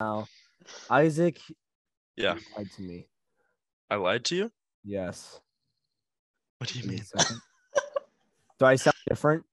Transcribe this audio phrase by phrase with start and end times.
[0.00, 0.26] now.
[0.90, 1.38] Isaac,
[2.16, 3.06] Yeah, you lied to me.
[3.90, 4.52] I lied to you.
[4.84, 5.40] Yes.
[6.58, 7.02] What do you mean?
[8.58, 9.44] Do I sound different?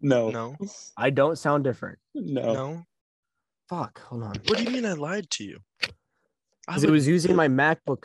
[0.00, 0.30] No.
[0.30, 0.56] No,
[0.96, 1.98] I don't sound different.
[2.14, 2.52] No.
[2.52, 2.86] no.
[3.68, 4.00] Fuck.
[4.02, 4.34] Hold on.
[4.46, 5.58] What do you mean I lied to you?
[5.82, 5.88] I
[6.68, 8.04] Because it was using my MacBook.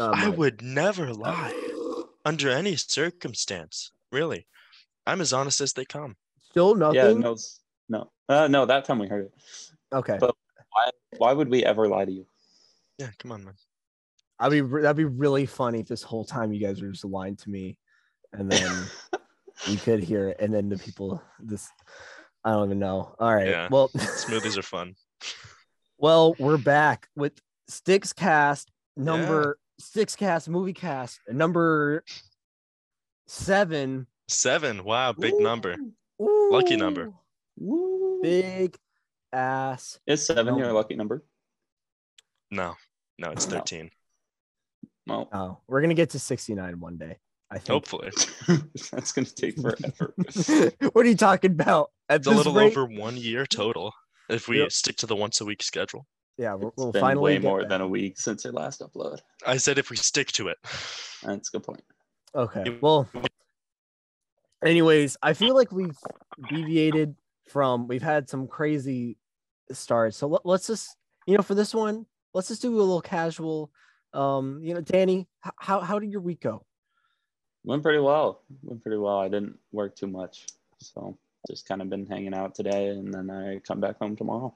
[0.00, 0.38] Uh, I mic.
[0.38, 1.52] would never lie
[2.24, 3.92] under any circumstance.
[4.12, 4.46] Really,
[5.06, 6.16] I'm as honest as they come.
[6.50, 6.96] Still nothing.
[6.96, 7.36] Yeah, no.
[7.88, 8.10] No.
[8.28, 9.32] Uh, no, that time we heard it.
[9.92, 10.16] Okay.
[10.20, 10.36] But-
[10.74, 12.26] Why why would we ever lie to you?
[12.98, 13.54] Yeah, come on, man.
[14.38, 17.36] I'd be that'd be really funny if this whole time you guys were just lying
[17.36, 17.78] to me,
[18.32, 18.86] and then
[19.66, 21.70] you could hear it, and then the people this
[22.44, 23.14] I don't even know.
[23.18, 23.48] All right.
[23.48, 23.68] Yeah.
[23.70, 24.94] Well, Smoothies are fun.
[25.96, 27.32] well, we're back with
[27.68, 32.04] Sticks Cast number Sticks Cast movie cast number
[33.26, 34.06] seven.
[34.28, 34.84] Seven.
[34.84, 35.76] Wow, big number.
[36.18, 37.12] Lucky number.
[37.60, 38.76] Ooh, Big
[39.34, 39.98] ass.
[40.06, 41.24] Is seven your lucky number?
[42.50, 42.74] No,
[43.18, 43.58] no, it's No.
[43.58, 43.90] 13.
[45.06, 45.28] No.
[45.32, 47.18] Oh, we're gonna get to sixty nine one day.
[47.50, 47.68] I think.
[47.68, 48.10] Hopefully,
[48.92, 50.14] That's gonna take forever.
[50.92, 51.90] what are you talking about?
[52.08, 53.92] At it's a this little rate- over one year total
[54.30, 54.72] if we Yep.
[54.72, 56.06] stick to the once a week schedule.
[56.38, 57.68] Yeah, we'll, It's we'll been finally way get more there.
[57.68, 59.20] than a week since your last upload.
[59.46, 60.56] I said if we stick to it.
[61.22, 61.84] That's a good point.
[62.34, 62.76] Okay.
[62.80, 63.08] Well,
[64.64, 65.96] anyways, I feel like we've
[66.48, 67.14] deviated
[67.48, 69.16] from, we've had some crazy
[69.72, 70.16] starts.
[70.16, 73.70] So let, let's just, you know, for this one, let's just do a little casual.
[74.12, 76.64] Um, you know, Danny, how how did your week go?
[77.64, 78.42] Went pretty well.
[78.62, 79.18] Went pretty well.
[79.18, 80.46] I didn't work too much,
[80.78, 81.16] so
[81.48, 84.54] just kind of been hanging out today, and then I come back home tomorrow.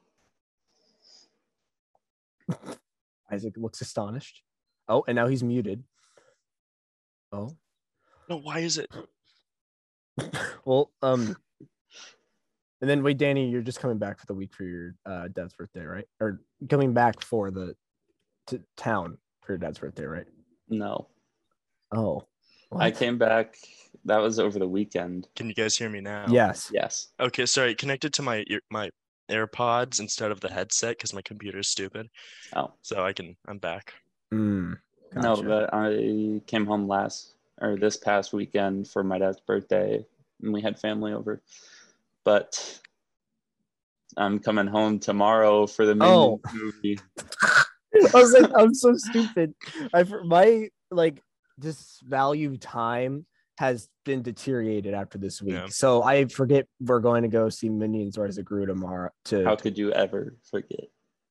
[3.31, 4.41] Isaac looks astonished.
[4.87, 5.83] Oh, and now he's muted.
[7.31, 7.55] Oh,
[8.27, 8.89] No, why is it?
[10.65, 11.35] well, um,
[12.81, 15.53] and then wait, Danny, you're just coming back for the week for your uh, dad's
[15.53, 16.05] birthday, right?
[16.19, 17.75] Or coming back for the
[18.47, 20.25] to town for your dad's birthday, right?
[20.69, 21.09] No,
[21.91, 22.23] Oh,
[22.77, 23.55] I came back.
[24.05, 25.27] That was over the weekend.
[25.35, 26.25] Can you guys hear me now?
[26.29, 26.69] Yes.
[26.71, 27.07] Yes.
[27.19, 27.75] Okay, sorry.
[27.75, 28.89] Connected to my ear, my
[29.29, 32.09] AirPods instead of the headset because my computer is stupid.
[32.55, 33.35] Oh So I can.
[33.47, 33.93] I'm back.
[34.33, 34.77] Mm,
[35.15, 40.05] no, but I came home last or this past weekend for my dad's birthday,
[40.43, 41.41] and we had family over.
[42.25, 42.79] But
[44.17, 46.39] I'm coming home tomorrow for the Oh.
[46.53, 46.99] Movie.
[47.17, 49.53] I was like, I'm so stupid.
[49.93, 51.21] I for- my like
[51.59, 53.25] just value time
[53.57, 55.53] has been deteriorated after this week.
[55.55, 55.65] Yeah.
[55.69, 59.09] So I forget we're going to go see Minions Rise of Gru tomorrow.
[59.25, 60.85] To How could you ever forget?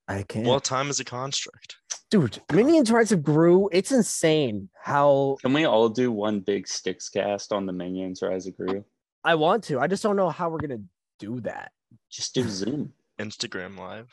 [0.08, 1.76] I can't, Well, time is a construct.
[2.10, 2.40] dude.
[2.52, 3.68] Minions Rise of Gru.
[3.72, 8.46] It's insane how Can we all do one big sticks cast on the Minions Rise
[8.46, 8.84] of Gru?
[9.24, 9.78] I want to.
[9.80, 10.82] I just don't know how we're gonna
[11.18, 11.72] do that.
[12.10, 12.92] Just do Zoom.
[13.18, 14.08] Instagram Live.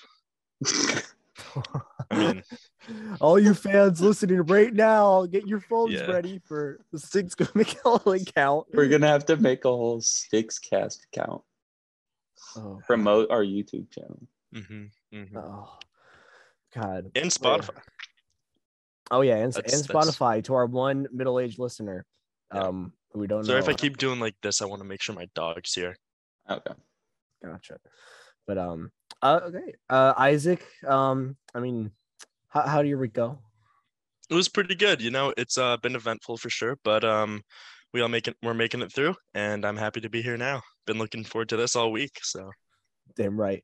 [2.11, 2.43] I mean,
[3.21, 6.05] All you fans listening right now, get your phones Yeah.
[6.11, 8.67] ready for the Six McKellen count.
[8.73, 11.41] We're gonna have to make a whole sticks cast account.
[12.57, 14.19] Oh, Promote our YouTube channel.
[14.53, 15.77] hmm hmm oh,
[16.73, 17.11] God.
[17.15, 17.77] and Spotify.
[19.11, 22.05] Oh yeah, and, That's- and that's- Spotify to our one middle-aged listener,
[22.53, 22.61] Yeah.
[22.63, 23.63] um, who we don't Sorry know.
[23.63, 24.61] if I keep doing like this.
[24.61, 25.95] I want to make sure my dog's here.
[26.49, 26.73] Okay.
[27.43, 27.77] Gotcha.
[28.47, 30.65] But um, uh, okay, uh, Isaac.
[30.85, 31.91] Um, I mean,
[32.49, 33.39] how how do your week go?
[34.29, 35.01] It was pretty good.
[35.01, 37.41] You know, it's uh, been eventful for sure, but um,
[37.93, 40.61] we all making we're making it through, and I'm happy to be here now.
[40.85, 42.19] Been looking forward to this all week.
[42.21, 42.51] So
[43.15, 43.63] Damn right.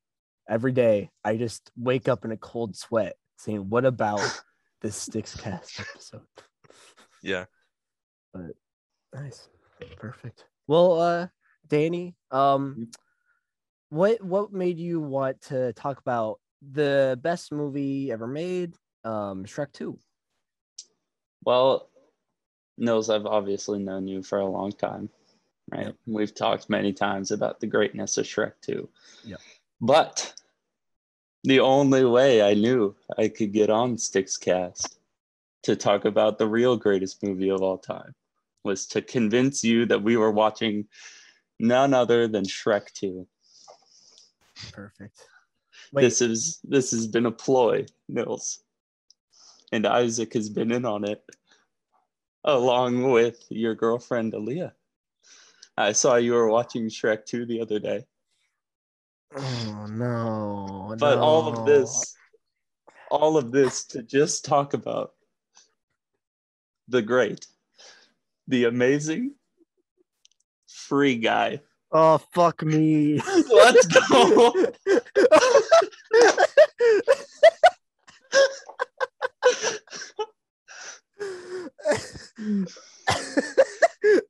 [0.49, 4.19] Every day, I just wake up in a cold sweat, saying, "What about
[4.81, 6.21] this Sticks Cast episode?"
[7.23, 7.45] yeah,
[9.13, 9.49] Nice,
[9.97, 10.45] perfect.
[10.67, 11.27] Well, uh,
[11.67, 12.89] Danny, um,
[13.89, 18.73] what what made you want to talk about the best movie ever made,
[19.03, 19.99] um, Shrek Two?
[21.43, 21.89] Well,
[22.77, 25.09] Nils, I've obviously known you for a long time,
[25.71, 25.87] right?
[25.87, 25.95] Yep.
[26.07, 28.87] We've talked many times about the greatness of Shrek 2.
[29.25, 29.39] Yep.
[29.79, 30.33] But
[31.43, 34.99] the only way I knew I could get on Sticks Cast
[35.63, 38.13] to talk about the real greatest movie of all time
[38.63, 40.87] was to convince you that we were watching
[41.59, 43.27] none other than Shrek 2.
[44.71, 45.19] Perfect.
[45.93, 48.63] Wait, This is this has been a ploy, Nils.
[49.71, 51.23] And Isaac has been in on it
[52.43, 54.71] along with your girlfriend Aaliyah.
[55.77, 58.05] I saw you were watching Shrek 2 the other day.
[59.35, 60.95] oh no!
[60.99, 62.15] But all of this,
[63.09, 65.13] all of this to just talk about
[66.87, 67.47] the great,
[68.51, 69.33] the amazing
[70.67, 71.61] free guy.
[71.91, 73.19] Oh fuck me.
[73.49, 74.53] Let's go.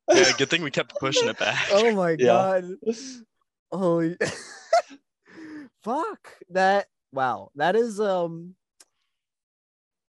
[0.09, 1.67] yeah, good thing we kept pushing it back.
[1.71, 2.25] Oh my yeah.
[2.25, 2.65] god.
[3.71, 4.17] Holy
[5.83, 6.29] fuck.
[6.51, 7.50] That wow.
[7.56, 8.56] That is um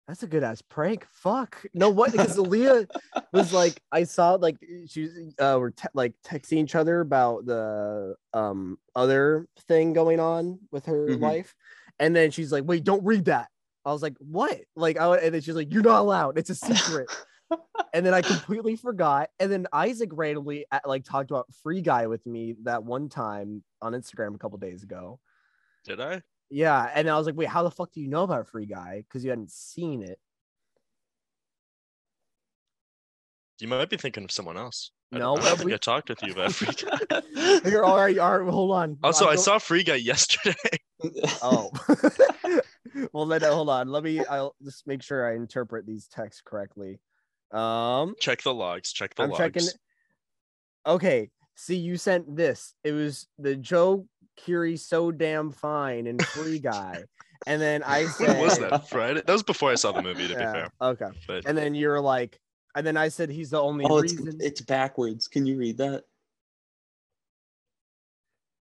[0.10, 1.06] that's a good ass prank.
[1.12, 1.64] Fuck.
[1.76, 2.12] No, what?
[2.12, 2.88] Because Leah
[3.32, 4.58] was like, I saw like
[4.88, 10.20] she was uh we're te- like texting each other about the um other thing going
[10.20, 11.22] on with her Mhm.
[11.22, 11.54] life,
[12.00, 13.50] and then she's like, "Wait, don't read that."
[13.86, 16.40] I was like, "What?" Like, I and then she's like, "You're not allowed.
[16.40, 17.08] It's a secret."
[17.94, 19.30] and then I completely forgot.
[19.40, 23.94] And then Isaac randomly like talked about Free Guy with me that one time on
[23.94, 25.20] Instagram a couple days ago.
[25.86, 26.24] Did I?
[26.50, 29.04] Yeah, and I was like, "Wait, how the fuck do you know about Free Guy?
[29.08, 30.20] Because you hadn't seen it."
[33.60, 34.92] You might be thinking of someone else.
[35.12, 37.22] I No, don't, I don't we- I talked with you about Free Guy.
[37.70, 38.18] You're all right.
[38.18, 38.98] All right, hold on.
[39.04, 40.56] Also, I'm I saw Free Guy yesterday.
[41.42, 41.72] Oh,
[43.14, 43.88] well, then hold on.
[43.88, 44.20] Let me.
[44.26, 47.00] I'll just make sure I interpret these texts correctly.
[47.52, 48.92] Um, Check the logs.
[48.92, 49.40] Check the I'm logs.
[49.40, 49.70] checking.
[50.86, 52.74] Okay, see, you sent this.
[52.84, 54.08] It was the Joe
[54.40, 57.04] Keery so damn fine and free guy,
[57.46, 58.90] and then I said, When was that?
[58.90, 59.22] Friday?
[59.26, 60.28] That was before I saw the movie.
[60.28, 62.40] To be fair, Okay, but and then you're like,
[62.76, 64.40] and then I said he's the only oh, it's, reason.
[64.42, 65.28] it's backwards.
[65.28, 66.04] Can you read that?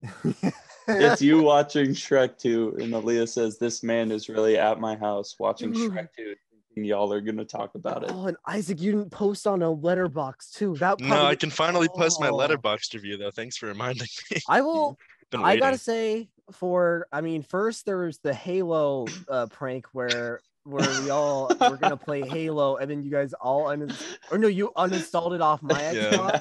[0.89, 5.37] It's you watching Shrek 2, and Aaliyah says, This man is really at my house
[5.39, 6.35] watching Shrek 2.
[6.77, 8.11] And y'all are going to talk about it.
[8.13, 10.77] oh, and Isaac, you didn't post on a Letterboxd too.
[10.77, 12.37] That no, I can finally post my Oh.
[12.39, 13.31] Letterboxd review though.
[13.33, 14.39] Thanks for reminding me.
[14.49, 14.97] I will.
[15.35, 20.89] I gotta say, for I mean, first there was the Halo uh, prank where where
[21.03, 23.93] we all were gonna play Halo, and then you guys all un-
[24.31, 25.95] or no, you uninstalled it off my Xbox.
[25.95, 26.41] Yeah.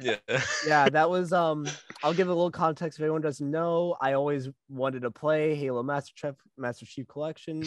[0.00, 0.16] Yeah,
[0.66, 1.66] Yeah, that was um.
[2.02, 3.96] I'll give a little context if anyone doesn't know.
[4.00, 7.60] I always wanted to play Halo Master Chief Master Chief Collection,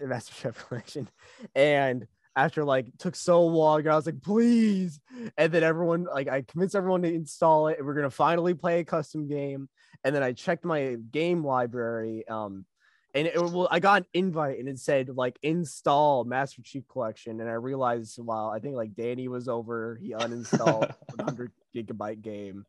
[0.00, 1.08] Master Chief Collection,
[1.54, 5.00] and after like took so long, I was like, please,
[5.36, 8.80] and then everyone like I convinced everyone to install it, and we're gonna finally play
[8.80, 9.68] a custom game.
[10.04, 12.64] And then I checked my game library, um,
[13.14, 17.40] and it well, I got an invite, and it said like install Master Chief Collection,
[17.40, 22.64] and I realized while I think like Danny was over, he uninstalled 100 gigabyte game,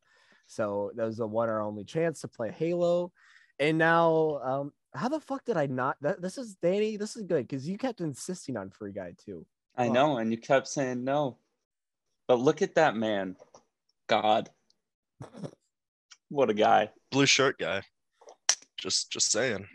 [0.48, 3.12] so that was the one or only chance to play Halo.
[3.60, 5.95] And now, um, how the fuck did I not?
[6.01, 6.98] That, this is Danny.
[6.98, 9.46] This is good because you kept insisting on Free Guy too.
[9.78, 11.38] I know, and you kept saying no.
[12.28, 13.36] But look at that man.
[14.07, 14.50] God.
[16.30, 16.89] What a guy.
[17.12, 17.81] Blue shirt guy.
[18.78, 19.68] Just just saying.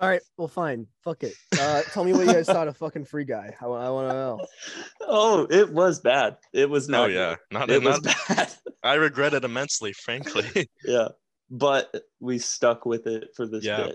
[0.00, 0.86] All right, well, fine.
[1.04, 1.34] Fuck it.
[1.60, 3.54] Uh, tell me what you guys thought of fucking Free Guy.
[3.60, 4.46] I, want to know.
[5.02, 6.38] Oh, it was bad.
[6.54, 7.10] It was not.
[7.10, 7.36] oh yeah.
[7.50, 7.82] Not, good.
[7.82, 8.50] It was bad.
[8.82, 10.70] I regret it immensely, frankly.
[10.84, 11.08] yeah.
[11.50, 13.88] But we stuck with it for this Yeah.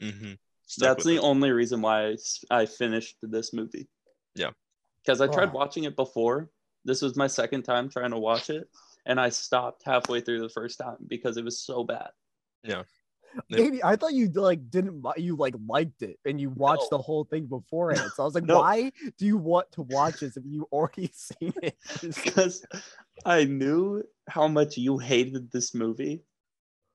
[0.00, 0.12] bit.
[0.14, 0.32] hmm
[0.78, 2.14] That's the only reason why
[2.50, 3.88] I finished this movie.
[4.36, 4.50] Yeah.
[5.02, 5.52] Because I tried Oh.
[5.54, 6.50] watching it before.
[6.84, 8.68] This was my second time trying to watch it.
[9.06, 12.10] And I stopped halfway through the first time because it was so bad.
[12.62, 12.86] Yep.
[13.50, 16.98] Maybe I thought you like didn't you like liked it and you watched No.
[16.98, 18.10] the whole thing beforehand.
[18.14, 18.58] So I was like, No.
[18.60, 21.76] why do you want to watch this if you already seen it?
[22.00, 22.64] Because
[23.24, 26.22] I knew how much you hated this movie.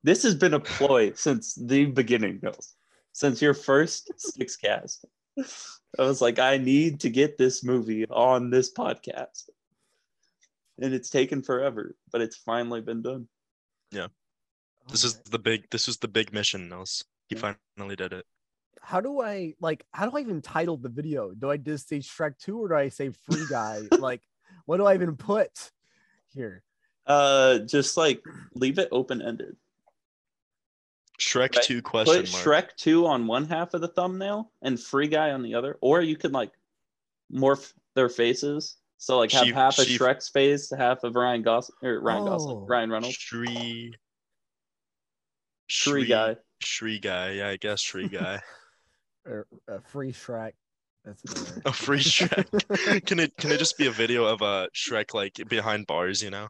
[0.04, 2.76] This has been a ploy since the beginning, Nils.
[3.14, 5.06] Since your first Sticks Cast.
[5.38, 9.50] I was like, I need to get this movie on this podcast.
[10.80, 13.28] And it's taken forever, but it's finally been done.
[14.90, 17.04] This is the big this was the big mission, Nils.
[17.30, 18.26] He finally did it.
[18.82, 21.32] how do I like how do I even title the video?
[21.32, 23.82] Do I just say Shrek 2 or do I say Free Guy?
[24.00, 24.22] like
[24.66, 25.72] what do I even put
[26.34, 26.64] here?
[27.08, 28.22] Uh just like
[28.56, 29.56] leave it open ended.
[31.20, 31.64] Shrek Right.
[31.64, 32.44] 2 question Put mark.
[32.44, 35.78] Shrek 2 on one half of the thumbnail and Free Guy on the other.
[35.82, 36.52] Or you could like
[37.32, 38.76] morph their faces.
[38.98, 42.26] So like have She- half of Shrek's face, half of Ryan Gosling or Ryan Oh.
[42.28, 43.18] Gosling, Ryan Reynolds.
[45.74, 46.36] Shri Shri guy.
[46.60, 47.32] Shri guy.
[47.32, 48.40] Yeah, I guess Shri guy.
[49.26, 50.52] Or uh, Free Shrek.
[51.04, 51.62] That's better.
[51.66, 53.06] A free Shrek.
[53.06, 56.30] can it can it just be a video of a Shrek like behind bars, you
[56.30, 56.48] know?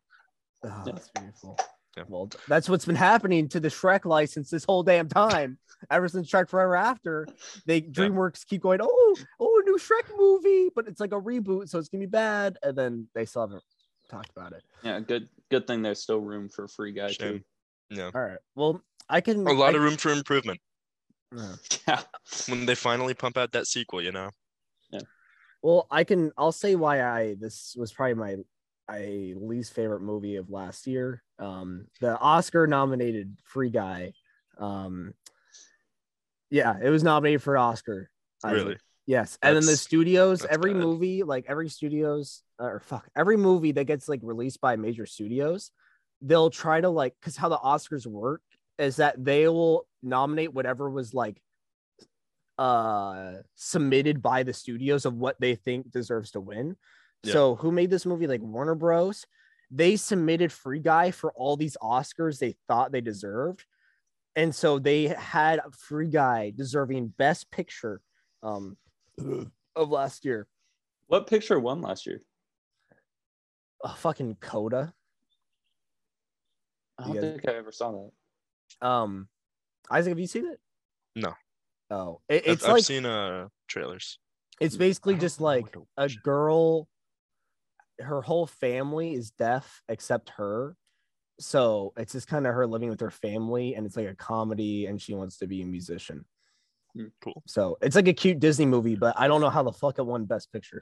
[0.63, 1.57] Oh, that's beautiful.
[1.97, 2.03] Yeah.
[2.07, 5.57] Well, that's what's been happening to the Shrek license this whole damn time.
[5.89, 7.27] Ever since Shrek Forever After,
[7.65, 11.69] they DreamWorks keep going, oh, oh, a new Shrek movie, but it's like a reboot,
[11.69, 12.57] so it's gonna be bad.
[12.61, 13.63] And then they still haven't
[14.09, 14.63] talked about it.
[14.83, 17.13] Yeah, good good thing there's still room for Free Guy too.
[17.13, 17.43] Shame.
[17.89, 18.11] Yeah.
[18.13, 18.39] All right.
[18.55, 20.59] Well, I can A lot I- of room for improvement
[21.35, 21.55] Yeah.
[21.87, 22.01] Yeah.
[22.47, 24.29] when they finally pump out that sequel, you know?
[24.91, 25.01] Yeah.
[25.61, 26.31] Well, I can.
[26.37, 28.35] I'll say why I this was probably my
[28.89, 31.23] I least favorite movie of last year.
[31.39, 34.13] Um, the Oscar nominated Free Guy.
[34.57, 35.13] Um,
[36.49, 38.09] yeah, it was nominated for Oscar.
[38.43, 38.57] Isaac.
[38.57, 38.77] Really?
[39.05, 40.81] Yes, and then the studios, every bad.
[40.81, 45.71] movie, like every studios, or fuck, every movie that gets like released by major studios,
[46.21, 48.41] they'll try to like, because how the Oscars work
[48.77, 51.41] is that they will nominate whatever was like
[52.59, 56.75] uh submitted by the studios of what they think deserves to win.
[57.23, 57.33] Yeah.
[57.33, 58.27] So who made this movie?
[58.27, 59.25] Like Warner Bros.
[59.71, 63.65] They submitted Free Guy for all these Oscars they thought they deserved.
[64.35, 68.01] And so they had Free Guy deserving Best Picture
[68.43, 68.77] um,
[69.75, 70.47] of last year.
[71.07, 72.21] What picture won last year?
[73.83, 74.93] A fucking Coda.
[76.97, 78.11] I don't think I ever saw that.
[78.81, 79.27] Um,
[79.89, 80.59] Isaac, have you seen it?
[81.15, 81.33] No.
[81.89, 84.19] Oh, it, I've, it's I've seen uh trailers.
[84.59, 85.65] it's basically just like
[85.97, 86.87] a girl.
[87.99, 90.75] Her whole family is deaf except her,
[91.39, 94.87] so it's just kind of her living with her family, and it's like a comedy,
[94.87, 96.25] and she wants to be a musician.
[97.21, 97.43] Cool.
[97.45, 100.05] So it's like a cute Disney movie, but I don't know how the fuck it
[100.05, 100.81] won Best Picture.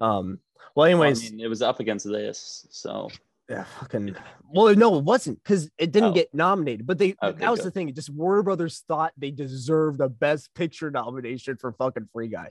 [0.00, 0.38] Um,
[0.74, 3.08] well, Well, anyways, I mean, it was up against this, so
[3.48, 4.16] yeah, fucking.
[4.50, 6.14] Well, no, it wasn't because it didn't Oh.
[6.14, 6.86] get nominated.
[6.86, 7.66] But they Okay, that was good.
[7.66, 7.94] the thing.
[7.94, 12.48] Just Warner Brothers thought they deserved the Best Picture nomination for fucking Free Guy.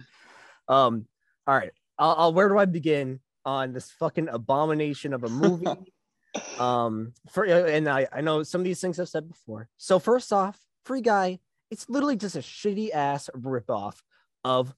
[0.68, 1.06] Um,
[1.48, 5.68] all right, I'll, I'll where do I begin on this fucking abomination of a movie?
[6.60, 9.70] um, for and I I know some of these things I've said before.
[9.78, 11.40] So first off, Free Guy,
[11.72, 14.02] it's literally just a shitty ass ripoff
[14.44, 14.74] of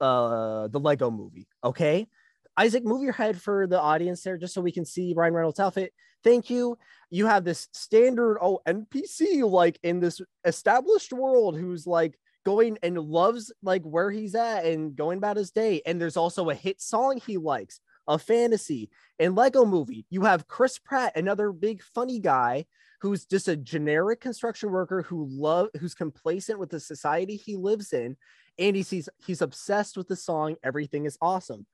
[0.00, 1.46] uh the Lego movie.
[1.64, 2.08] Okay.
[2.56, 5.60] Isaac, move your head for the audience there just so we can see Ryan Reynolds'
[5.60, 5.92] outfit.
[6.22, 6.76] Thank you.
[7.10, 12.98] You have this standard oh NPC like in this established world who's like going and
[12.98, 15.82] loves like where he's at and going about his day.
[15.86, 20.06] And there's also a hit song he likes, a fantasy and Lego movie.
[20.10, 22.66] You have Chris Pratt, another big funny guy
[23.00, 27.92] who's just a generic construction worker who love who's complacent with the society he lives
[27.92, 28.16] in
[28.58, 31.66] and he sees he's obsessed with the song everything is awesome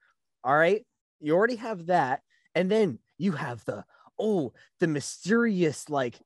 [0.47, 0.87] all right?
[1.21, 2.23] You already have that.
[2.55, 3.85] And then you have the
[4.19, 6.19] oh the mysterious like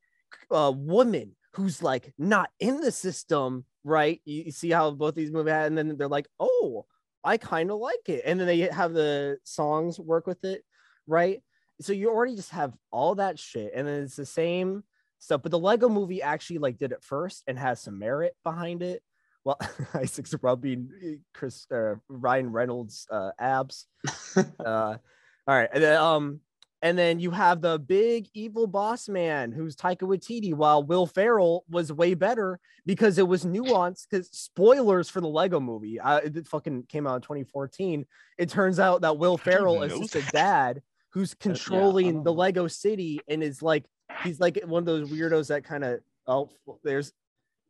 [0.50, 4.20] uh woman who's like not in the system right?
[4.24, 6.84] You, you see how both these move had and then they're like oh
[7.24, 8.22] i kind of like it.
[8.24, 10.62] And then they have the songs work with it
[11.06, 11.42] right?
[11.80, 13.72] So you already just have all that shit.
[13.74, 14.84] And then it's the same
[15.18, 15.42] stuff.
[15.42, 19.02] But the lego movie actually like did it first and has some merit behind it
[19.44, 19.58] well
[19.94, 23.86] isaac's rubbing uh, chris uh, ryan reynolds uh, abs
[24.36, 24.98] uh all
[25.46, 26.40] right and then um
[26.82, 31.64] and then you have the big evil boss man who's Taika Waititi, while Will Ferrell
[31.68, 34.06] was way better because it was nuanced.
[34.10, 38.06] Because spoilers for the Lego movie, uh, it fucking came out in 2014.
[38.38, 40.80] It turns out that Will Ferrell is just a dad
[41.10, 42.32] who's controlling don't the.
[42.32, 43.84] Lego city and is like
[44.22, 46.48] he's like one of those weirdos that kind of oh
[46.82, 47.12] there's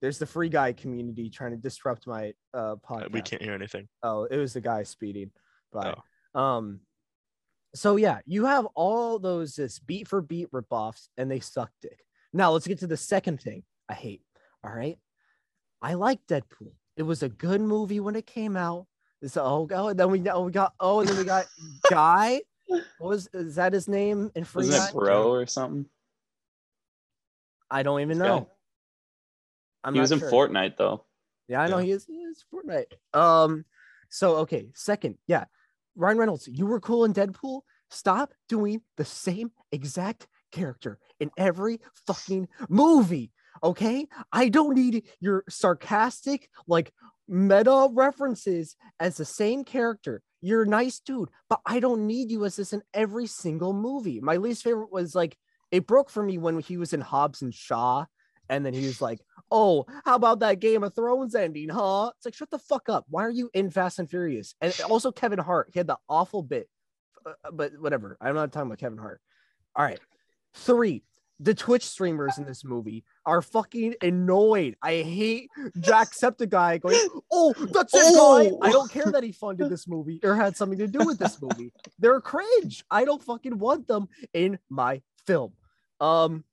[0.01, 3.13] there's the free guy community trying to disrupt my uh Uh, podcast.
[3.13, 3.89] We can't hear anything.
[4.03, 5.31] Oh, it was the guy speeding
[5.73, 5.95] by.
[6.35, 6.41] Oh.
[6.41, 6.81] Um,
[7.75, 12.01] so yeah, you have all those this beat for beat ripoffs, and they suck dick.
[12.33, 14.23] Now let's get to the second thing I hate.
[14.65, 14.99] All right,
[15.83, 16.73] I like Deadpool.
[16.97, 18.87] It was a good movie when it came out.
[19.23, 21.47] It's oh, oh and then we oh, we got oh, and then we got
[21.91, 22.41] Guy.
[22.67, 24.89] What was is that his name in Free Wasn't Guy?
[24.89, 25.87] it Bro or something?
[27.71, 28.27] I don't even Guy?
[28.27, 28.49] know.
[29.85, 30.29] I'm he was not in.
[30.29, 31.05] Fortnite though.
[31.49, 31.85] Yeah, I know Yeah.
[31.85, 32.07] he is.
[32.07, 32.93] He is Fortnite.
[33.19, 33.65] Um,
[34.09, 35.45] so okay, second, yeah,
[35.97, 37.63] Ryan Reynolds, you were cool in Deadpool.
[37.91, 43.33] Stop doing the same exact character in every fucking movie.
[43.63, 46.93] Okay, I don't need your sarcastic, like
[47.29, 50.23] meta references as the same character.
[50.41, 54.21] You're a nice dude, but I don't need you as this in every single movie.
[54.21, 55.37] My least favorite was like
[55.71, 58.07] it broke for me when he was in Hobbs and Shaw,
[58.51, 62.11] and then he was like, oh, how about that Game of Thrones ending, huh?
[62.17, 63.07] It's like, shut the fuck up.
[63.09, 64.55] Why are you in Fast and Furious?
[64.61, 66.69] And also Kevin Hart, he had the awful bit,
[67.25, 68.19] uh, but whatever.
[68.21, 69.21] I'm not talking about Kevin Hart.
[69.77, 70.01] All right.
[70.55, 71.05] Three,
[71.39, 74.77] the Twitch streamers in this movie are fucking annoyed.
[74.83, 78.69] I hate Jacksepticeye going, oh, that's it, guy.
[78.69, 81.41] I don't care that he funded this movie or had something to do with this
[81.41, 81.73] movie.
[82.01, 82.85] They're cringe.
[82.91, 85.53] I don't fucking want them in my film.
[86.01, 86.45] Um,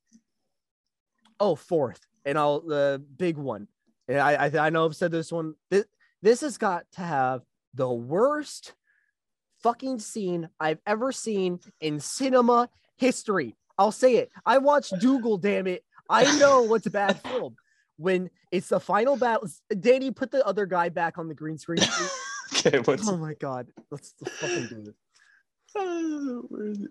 [1.40, 3.68] oh, fourth, and I'll the big one.
[4.08, 5.54] And I, I I know I've said this one.
[5.70, 5.84] This
[6.22, 7.42] this has got to have
[7.74, 8.74] the worst
[9.62, 13.56] fucking scene I've ever seen in cinema history.
[13.76, 14.30] I'll say it.
[14.44, 15.84] I watched Dougal, damn it.
[16.08, 17.56] I know what's a bad film.
[17.96, 19.48] When it's the final battle,
[19.80, 21.80] Danny, put the other guy back on the green screen.
[22.54, 24.94] okay, what's oh my god, let's, let's fucking do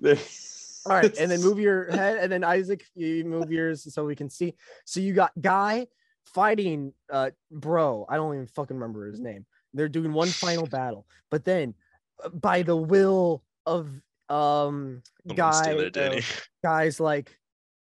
[0.01, 0.53] this.
[0.87, 1.15] Where is it?
[1.15, 1.23] There.
[1.25, 4.15] All right, and then move your head, and then Isaac, you move yours so we
[4.15, 4.53] can see.
[4.85, 5.87] So you got guy
[6.25, 8.05] fighting, uh, bro.
[8.09, 9.45] I don't even fucking remember his name.
[9.73, 11.73] They're doing one final battle, but then
[12.23, 13.89] uh, by the will of
[14.29, 16.21] um stay guy uh,
[16.61, 17.37] guys like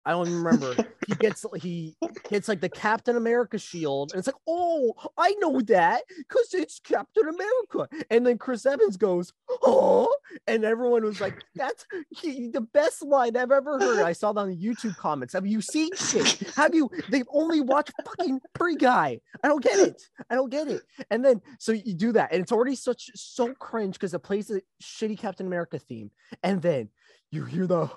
[0.08, 0.74] I don't even remember.
[1.06, 1.94] he gets he
[2.30, 6.80] gets like the Captain America shield, and it's like, oh, I know that because it's
[6.80, 7.94] Captain America.
[8.08, 10.10] And then Chris Evans goes, oh,
[10.46, 14.02] and everyone was like, that's he, the best line I've ever heard.
[14.02, 15.34] I saw that on the YouTube comments.
[15.34, 16.38] Have you seen shit?
[16.56, 16.88] Have you?
[17.10, 19.20] They've only watched fucking Free Guy.
[19.44, 20.00] I don't get it.
[20.30, 20.80] I don't get it.
[21.10, 24.46] And then so you do that, and it's already such so cringe because it plays
[24.46, 26.10] the shitty Captain America theme,
[26.42, 26.88] and then
[27.30, 27.90] you hear the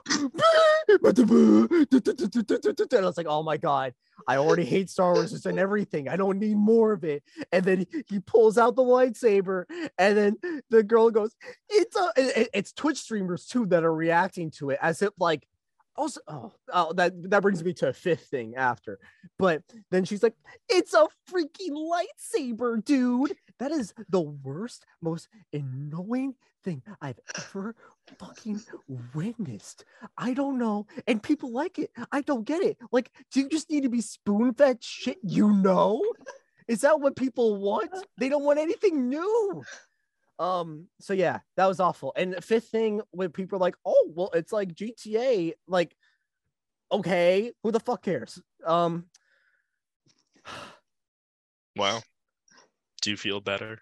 [0.89, 0.99] and
[2.93, 3.93] I was like, oh my god,
[4.27, 6.07] I already hate Star Wars and everything.
[6.09, 7.23] I don't need more of it.
[7.51, 9.65] And then he, pulls out the lightsaber,
[9.97, 10.37] and then
[10.69, 11.35] the girl goes,
[11.69, 15.47] "It's a." it- it's Twitch streamers too that are reacting to it as if like.
[15.97, 18.97] Also, oh, oh, that that brings me to a fifth thing after,
[19.37, 19.61] but
[19.91, 20.35] then she's like,
[20.69, 27.75] "It's a freaking lightsaber, dude." That is the worst, most annoying thing I've ever
[28.19, 28.61] fucking
[29.13, 29.85] witnessed.
[30.17, 30.87] I don't know.
[31.07, 31.91] And people like it.
[32.11, 32.77] I don't get it.
[32.91, 36.01] Like, do you just need to be spoon fed shit you know?
[36.67, 37.91] Is that what people want?
[38.17, 39.63] They don't want anything new.
[40.37, 42.13] Um, so yeah, that was awful.
[42.15, 45.95] And the fifth thing when people are like, oh, well, it's like GTA, like,
[46.91, 48.39] okay, who the fuck cares?
[48.65, 49.05] Um,
[51.75, 52.01] Wow.
[53.01, 53.79] Do you feel better?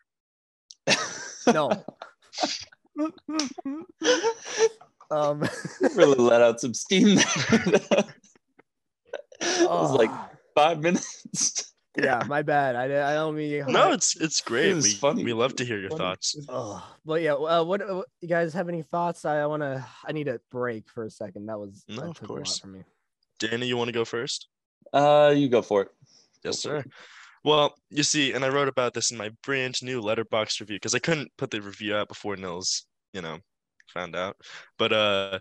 [1.52, 1.70] no.
[5.12, 5.44] um
[5.96, 7.26] really let out some steam there.
[9.42, 11.74] it was like ah, five minutes.
[11.98, 12.76] yeah, my bad.
[12.76, 14.74] I, I don't mean No, it's it's great.
[14.76, 15.24] was we, funny.
[15.24, 16.00] we love to hear your Funny.
[16.00, 16.38] thoughts.
[16.50, 17.34] Oh, but yeah.
[17.34, 19.26] Uh, what uh, you guys have any thoughts?
[19.26, 19.86] I, want to.
[20.08, 21.48] I need a break for a second.
[21.48, 22.60] That was No, that of took a lot course.
[22.60, 22.84] for me.
[23.40, 24.48] Danny, you want to go first?
[24.94, 25.88] Uh, you go for it.
[26.44, 26.90] Yes, Go for sir.
[27.44, 30.96] Well, you see, and I wrote about this in my brand new Letterboxd review because
[30.96, 33.40] I couldn't put the review out before Nils, you know,
[33.94, 34.36] found out.
[34.78, 35.40] But uh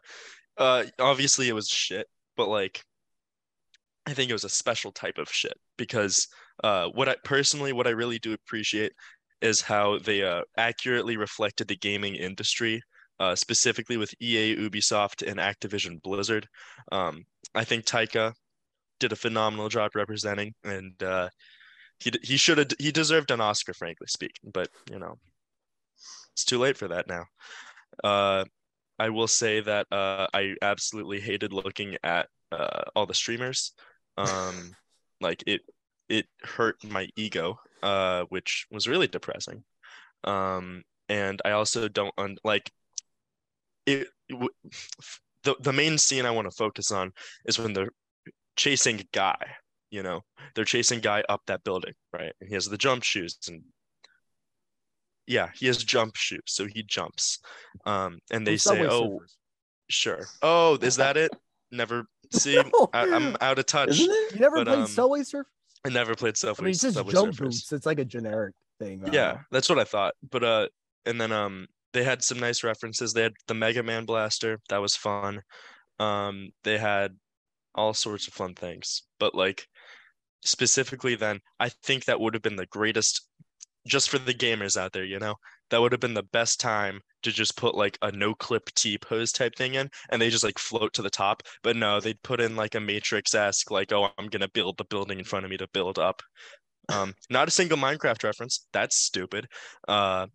[0.57, 2.07] uh obviously it was shit,
[2.37, 2.83] but like
[4.07, 6.29] I think it was a special type of shit because
[6.65, 8.93] uh what I personally what I really do appreciate
[9.41, 12.81] is how they uh accurately reflected the gaming industry,
[13.21, 16.47] uh specifically with EA, Ubisoft, and Activision Blizzard.
[16.93, 18.35] Um I think Taika
[19.01, 21.29] did a phenomenal job representing and uh
[21.99, 24.51] he he should have he deserved an Oscar, frankly speaking.
[24.53, 25.19] But you know,
[26.33, 27.25] it's too late for that now.
[28.03, 28.45] Uh,
[28.99, 33.73] I will say that uh, I absolutely hated looking at uh, all the streamers.
[34.17, 34.75] Um,
[35.21, 35.63] like it
[36.09, 39.65] it hurt my ego, uh, which was really depressing.
[40.25, 42.71] Um, and I also don't un- like
[43.87, 44.09] it.
[44.31, 44.51] w-
[45.45, 47.13] The the main scene I want to focus on
[47.47, 47.93] is when they're
[48.57, 49.57] chasing a Guy
[49.91, 50.23] you know
[50.55, 53.63] they're chasing guy up that building right and he has the jump shoes and
[55.27, 57.39] yeah he has jump shoes so he jumps
[57.87, 59.35] um and they say oh Surfers.
[59.89, 61.31] sure oh is that it
[61.71, 62.89] never see No.
[62.93, 64.35] I, i'm out of touch Isn't it?
[64.35, 65.47] You never but, played um, Subway Surf?
[65.85, 67.73] i never played I subway mean, it's just subway jump surfers boots.
[67.73, 69.03] It's like a generic thing.
[69.07, 70.69] I yeah that's what i thought but uh
[71.07, 74.81] and then um they had some nice references they had the mega man blaster that
[74.81, 75.43] was fun
[75.99, 77.17] um they had
[77.75, 79.67] all sorts of fun things but like
[80.45, 83.29] specifically then i think that would have been the greatest
[83.87, 85.35] just for the gamers out there you know?
[85.71, 88.97] That would have been the best time to just put like a no clip t
[88.97, 91.43] pose type thing in and they just like float to the top.
[91.63, 95.19] But no they'd put in like a matrix-esque like oh i'm gonna build the building
[95.19, 96.23] in front of me to build up.
[96.89, 98.67] Um not a single minecraft reference.
[98.73, 99.47] That's stupid.
[99.87, 100.27] Uh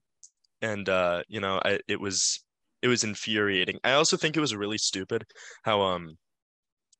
[0.62, 2.44] and uh you know I, it was
[2.82, 3.80] it was infuriating.
[3.84, 5.26] I also think it was really stupid
[5.64, 6.18] how um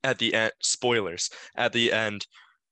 [0.04, 2.26] at the end spoilers at the end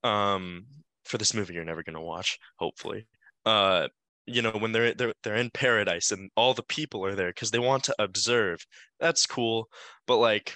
[0.03, 0.65] um
[1.05, 3.07] for this movie you're never going to watch hopefully.
[3.45, 3.87] Uh
[4.25, 7.51] you know when they're they're they're in paradise and all the people are there because
[7.51, 8.65] they want to observe.
[8.99, 9.67] That's cool
[10.07, 10.53] but like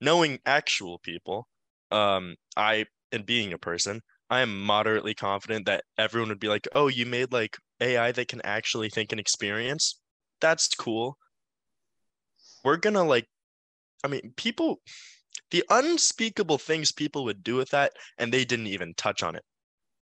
[0.00, 1.48] knowing actual people
[1.90, 6.66] um i and being a person i am moderately confident that everyone would be like
[6.74, 10.00] oh you made like ai that can actually think and experience?
[10.40, 11.16] That's cool.
[12.64, 13.26] We're gonna like
[14.02, 14.80] i mean people
[15.54, 19.44] the unspeakable things people would do with that and they didn't even touch on it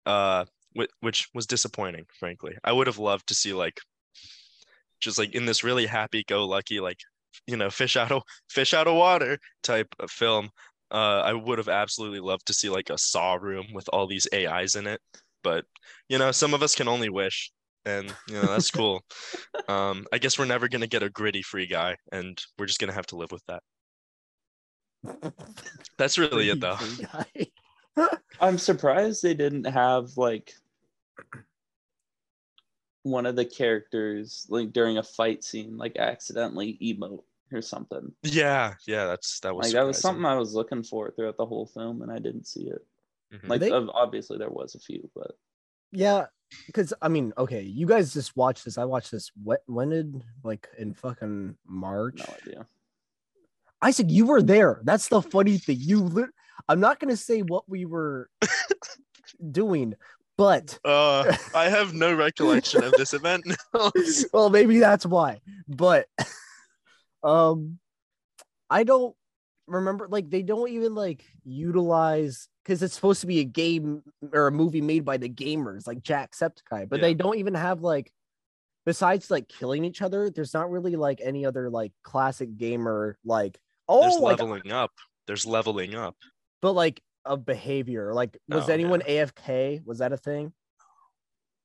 [0.06, 2.54] uh whi- which was disappointing frankly.
[2.66, 3.80] I would have loved to see like
[5.00, 6.98] just like in this really happy go lucky like
[7.46, 10.50] you know fish out of fish out of water type of film
[10.92, 14.28] uh i would have absolutely loved to see like a saw room with all these
[14.34, 15.00] ais in it.
[15.44, 15.64] But
[16.10, 17.54] you know some of us can only wish
[17.86, 19.06] and you know that's cool.
[19.70, 22.80] Um i guess we're never going to get a gritty free guy and we're just
[22.82, 23.64] going to have to live with that.
[25.98, 26.78] That's really it though.
[28.40, 30.54] I'm surprised they didn't have like
[33.04, 38.12] one of the characters like during a fight scene like accidentally emote or something.
[38.24, 41.46] Yeah, yeah, that's that was Like that was something I was looking for throughout the
[41.46, 42.86] whole film and I didn't see it.
[43.34, 43.48] Mhm.
[43.50, 45.32] Like They- obviously there was a few, but
[45.92, 46.26] Yeah,
[46.66, 48.78] because I mean, okay, you guys just watched this.
[48.78, 49.32] I watched this.
[49.42, 49.64] What?
[49.68, 52.18] When did like in fucking March?
[52.18, 52.68] no idea.
[53.82, 54.82] Isaac, you were there.
[54.84, 55.78] That's the funny thing.
[55.80, 56.30] You, lit-
[56.68, 58.30] I'm not gonna say what we were
[59.52, 59.94] doing,
[60.38, 63.46] but Uh, I have no recollection of this event.
[64.34, 65.42] well, maybe that's why.
[65.68, 66.08] But
[67.24, 67.80] um,
[68.70, 69.16] I don't
[69.68, 70.08] remember.
[70.10, 74.52] Like, they don't even like utilize because it's supposed to be a game or a
[74.52, 76.90] movie made by the gamers, like Jacksepticeye.
[76.90, 77.02] But Yeah.
[77.08, 78.12] they don't even have like,
[78.86, 80.30] besides like killing each other.
[80.30, 83.60] There's not really like any other like classic gamer like.
[83.88, 84.92] Oh, There's like leveling up.
[85.28, 86.16] There's leveling up.
[86.62, 88.14] but like of behavior.
[88.14, 89.86] Like, was Oh, anyone AFK?
[89.86, 90.54] Was that a thing?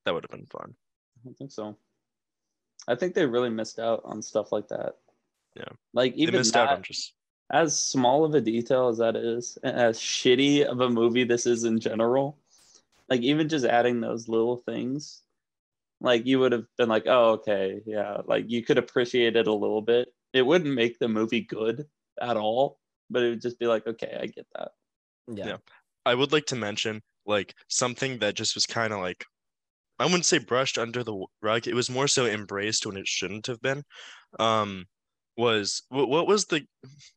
[0.05, 0.75] That would have been fun.
[1.17, 1.77] I don't think so.
[2.89, 4.97] I think they really missed out on stuff like that.
[5.55, 5.69] Yeah.
[5.95, 7.15] Like They even missed out on just
[7.51, 11.47] as small of a detail as that is, and as shitty of a movie this
[11.47, 12.39] is in general,
[13.09, 15.23] like even just adding those little things,
[16.01, 19.53] like you would have been like, oh, okay, yeah, like you could appreciate it a
[19.53, 20.13] little bit.
[20.33, 21.87] It wouldn't make the movie good
[22.21, 22.79] at all,
[23.11, 24.71] but it would just be like, okay, I get that.
[25.29, 25.47] Yeah.
[25.47, 25.57] Yeah.
[26.05, 29.25] I would like to mention like something that just was kind of like
[29.99, 31.69] I wouldn't say brushed under the rug.
[31.69, 33.85] It was more so embraced when it shouldn't have been.
[34.41, 34.87] Um,
[35.37, 36.63] was what, what was the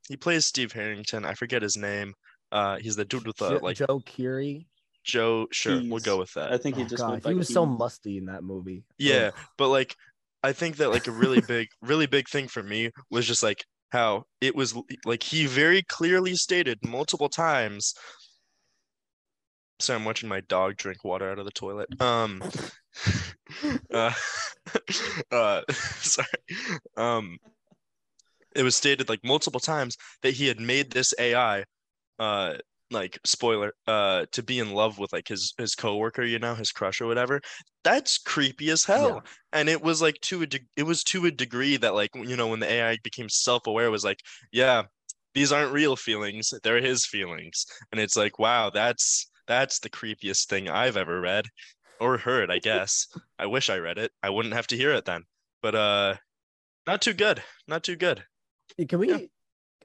[0.07, 1.25] he plays Steve Harrington.
[1.25, 2.13] I forget his name.
[2.51, 4.67] Uh, he's the dude with the Jo- like Joe Keery.
[5.03, 5.47] Joe.
[5.51, 6.51] Sure, we'll go with that.
[6.53, 8.83] I think he Oh, just God, he by was so musty in that movie.
[8.97, 9.39] Yeah, Ugh.
[9.57, 9.95] but like
[10.43, 13.65] I think that like a really big, really big thing for me was just like
[13.95, 17.93] how it was like he very clearly stated multiple times.
[19.79, 21.89] Sorry, I'm watching my dog drink water out of the toilet.
[22.01, 22.43] Um,
[23.93, 24.11] uh,
[25.31, 26.27] uh, sorry.
[26.97, 27.37] Um,
[28.55, 31.63] it was stated like multiple times that he had made this AI,
[32.19, 32.55] uh,
[32.91, 36.71] like spoiler, uh, to be in love with like his his coworker, you know, his
[36.71, 37.41] crush or whatever.
[37.83, 39.21] That's creepy as hell Yeah.
[39.53, 42.35] and it was like to a de- it was to a degree that like you
[42.35, 44.19] know when the AI became self-aware was like
[44.51, 44.83] yeah
[45.33, 50.47] these aren't real feelings they're his feelings and it's like wow that's that's the creepiest
[50.47, 51.45] thing I've ever read
[51.99, 53.07] or heard I guess
[53.39, 55.23] I wish I read it I wouldn't have to hear it then
[55.61, 56.15] but uh
[56.87, 58.25] not too good not too good
[58.87, 59.07] Can we?
[59.09, 59.19] Yeah.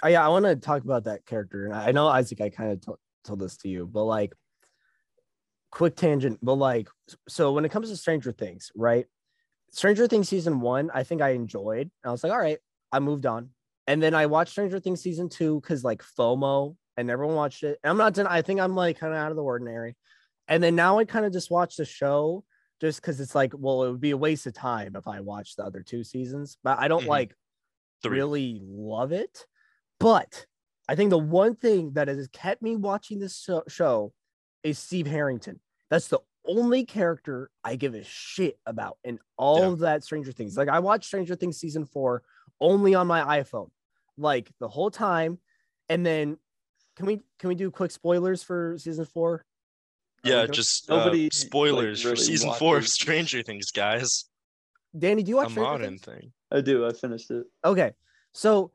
[0.03, 1.73] I, yeah, I want to talk about that character.
[1.73, 4.33] I know Isaac, I kind of told this to you, but like,
[5.71, 6.39] quick tangent.
[6.43, 6.89] But like,
[7.29, 9.07] so when it comes to Stranger Things, right?
[9.73, 11.91] Stranger Things season one, I think I enjoyed.
[12.05, 12.59] I was like, all right,
[12.93, 13.51] I moved on.
[13.87, 17.79] And then I watched Stranger Things season two because like FOMO and everyone watched it.
[17.83, 19.97] And I'm not, I think I'm like kind of out of the ordinary.
[20.49, 22.45] And then now I kind of just watch the show
[22.81, 25.57] just because it's like, well, it would be a waste of time if I watched
[25.57, 26.57] the other two seasons.
[26.65, 27.09] But I don't Mhm.
[27.09, 27.35] like
[28.03, 28.19] Three.
[28.19, 29.47] really love it.
[30.01, 30.47] But
[30.89, 34.13] I think the one thing that has kept me watching this show, show
[34.65, 35.61] is Steve Harrington.
[35.91, 39.67] That's the only character I give a shit about in all Yeah.
[39.69, 40.57] of that Stranger Things.
[40.57, 42.23] Like I watched Stranger Things season four
[42.61, 43.71] only on my iPhone,
[44.17, 45.39] like the whole time.
[45.89, 46.39] And then
[46.97, 49.45] can we can we do quick spoilers for season four?
[50.25, 50.55] Yeah good?
[50.55, 54.25] just Nobody, uh, like, spoilers for really season four of Stranger Things guys
[54.99, 56.03] Danny, do you a watch Stranger modern Things?
[56.03, 56.87] thing I do.
[56.87, 57.45] I finished it.
[57.65, 57.93] Okay.
[58.33, 58.73] So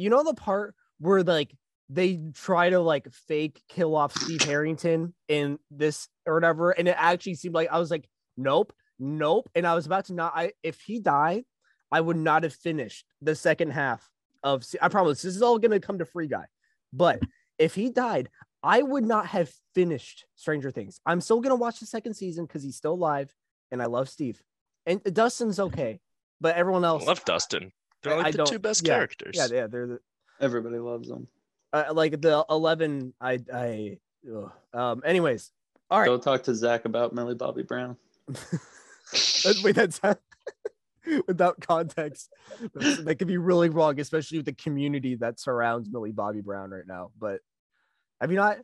[0.00, 1.54] you know the part where like
[1.88, 6.96] they try to like fake kill off Steve Harrington in this or whatever, and it
[6.98, 9.48] actually seemed like I was like, nope, nope.
[9.54, 11.44] And I was about to not I if he died,
[11.90, 14.08] I would not have finished the second half
[14.42, 16.44] of I promise this is all gonna come to free guy.
[16.92, 17.20] But
[17.58, 18.28] if he died,
[18.62, 21.00] I would not have finished Stranger Things.
[21.06, 23.34] I'm still gonna watch the second season because he's still alive
[23.70, 24.42] and I love Steve.
[24.86, 26.00] And Dustin's okay,
[26.40, 29.34] but everyone else I love Dustin they're like I the don't- two best yeah, characters
[29.36, 30.00] Yeah, yeah, they're the
[30.40, 31.26] Everybody loves them.
[31.72, 33.12] uh, like the eleven.
[33.20, 33.98] I I.
[34.32, 34.52] ugh.
[34.72, 35.02] Um.
[35.04, 35.50] Anyways,
[35.90, 36.06] all right.
[36.06, 37.96] Go talk to Zach about Millie Bobby Brown.
[39.64, 40.00] Wait, that's
[41.26, 42.30] without context.
[42.74, 46.86] That could be really wrong, especially with the community that surrounds Millie Bobby Brown right
[46.86, 47.10] now.
[47.18, 47.40] But
[48.20, 48.58] have you not?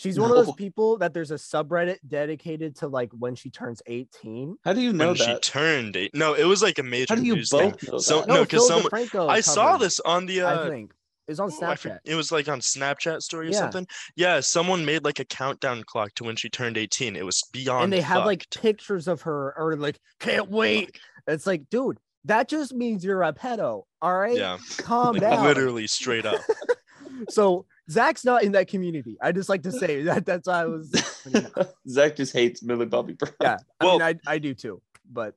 [0.00, 3.82] She's one of those people that there's a subreddit dedicated to like when she turns
[3.86, 4.56] 18.
[4.64, 7.20] How do you know when she turned eight no it was like a major How
[7.20, 7.72] do you news thing.
[7.72, 8.28] both know So- that?
[8.28, 10.92] No, 'cause Phil someone- I saw covered it, this on the uh I think
[11.28, 11.98] it was on Oh, Snapchat.
[12.04, 13.58] It was like on Snapchat story or Yeah.
[13.58, 13.86] something.
[14.16, 17.14] Yeah, someone made like a countdown clock to when she turned 18.
[17.14, 20.98] It was beyond and they have like pictures of her or like can't wait.
[21.28, 23.82] It's like, dude, that just means you're a pedo.
[24.02, 25.44] All right, yeah, calm like down.
[25.44, 26.40] literally straight up.
[27.28, 29.16] So Zach's not in that community.
[29.20, 30.24] I just like to say that.
[30.26, 30.90] That's why I was.
[31.88, 33.32] Zach just hates Millie Bobby Brown.
[33.40, 34.80] Yeah, I Well- mean, I I do too.
[35.10, 35.34] But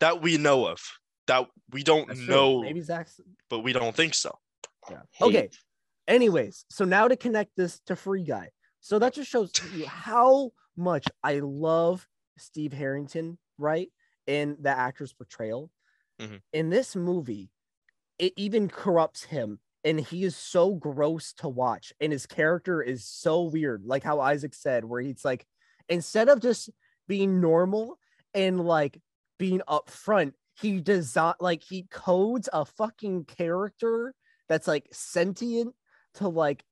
[0.00, 0.80] that we know of.
[1.26, 2.28] That we don't That's true.
[2.34, 3.18] know, Maybe Zach's.
[3.48, 4.38] but we don't think so.
[4.90, 5.00] Yeah.
[5.22, 5.48] Okay.
[6.06, 8.50] Anyways, so now to connect this to Free Guy.
[8.80, 13.88] So that just shows you how much I love Steve Harrington, right?
[14.26, 15.70] In the actor's portrayal.
[16.20, 16.40] Mhm.
[16.52, 17.50] In this movie,
[18.18, 19.60] it even corrupts him.
[19.84, 21.92] And he is so gross to watch.
[22.00, 23.84] And his character is so weird.
[23.84, 25.46] Like how Isaac said, where he's like,
[25.88, 26.70] instead of just
[27.06, 27.98] being normal
[28.32, 29.00] and like
[29.38, 34.14] being upfront, he does not like he codes a fucking character
[34.48, 35.74] that's like sentient
[36.14, 36.64] to like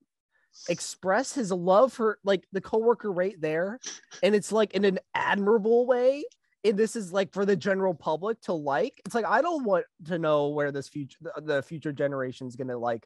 [0.69, 3.79] express his love for like the coworker right there
[4.21, 6.23] and it's like in an admirable way
[6.63, 9.85] and this is like for the general public to like it's like i don't want
[10.05, 13.05] to know where this future the, the future generation's gonna like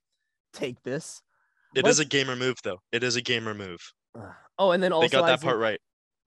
[0.53, 1.21] take this
[1.75, 2.79] It is What- a gamer move, though.
[2.91, 3.79] It is a gamer move.
[4.17, 4.23] Ugh.
[4.57, 5.79] oh and then also they got that Isaac- part right.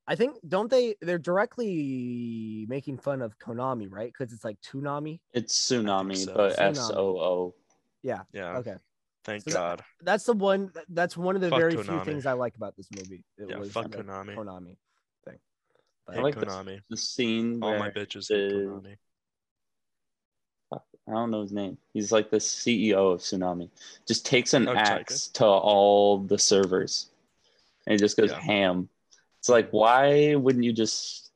[0.07, 5.21] i think don't they they're directly making fun of konami right because it's like toonami
[5.33, 6.35] It's tsunami, so.
[6.35, 6.71] but Soonami.
[6.71, 7.55] S O O.
[8.03, 8.59] yeah Yeah.
[8.59, 8.77] okay
[9.25, 9.83] Thank So that- God.
[10.03, 12.89] that's the one that's one of the Fuck very few things i like about this
[12.97, 13.59] movie it Yeah.
[13.59, 14.35] was Fuck Konami.
[14.37, 14.77] konami thing
[16.11, 16.55] but Hate like this.
[16.55, 16.81] Konami.
[16.91, 18.97] The scene All where my bitches hate the- Konami.
[21.09, 21.77] I don't know his name.
[21.93, 23.69] He's like the CEO of Soonami.
[24.07, 24.77] Just takes an Oh, Taika.
[24.79, 27.11] axe to all the servers,
[27.87, 28.39] and he just goes Yeah.
[28.41, 28.89] ham.
[29.39, 31.33] It's like, why wouldn't you just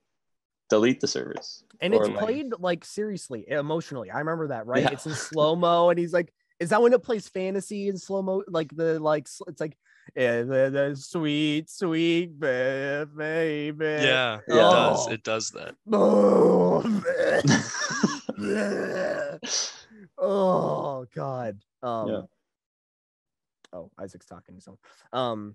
[0.70, 1.64] delete the servers?
[1.80, 4.90] and Or, it's like- played like seriously emotionally i remember that right Yeah.
[4.92, 8.22] it's in slow mo and he's like is that when it plays fantasy in slow
[8.22, 9.76] mo like the like it's like
[10.16, 14.54] yeah, the, the sweet sweet baby Yeah, it Yeah.
[14.54, 15.06] does.
[15.08, 15.10] Oh.
[15.12, 15.74] It does that.
[15.92, 16.82] oh,
[20.18, 22.20] oh god um Yeah.
[23.72, 24.78] oh isaac's talking to someone
[25.12, 25.54] um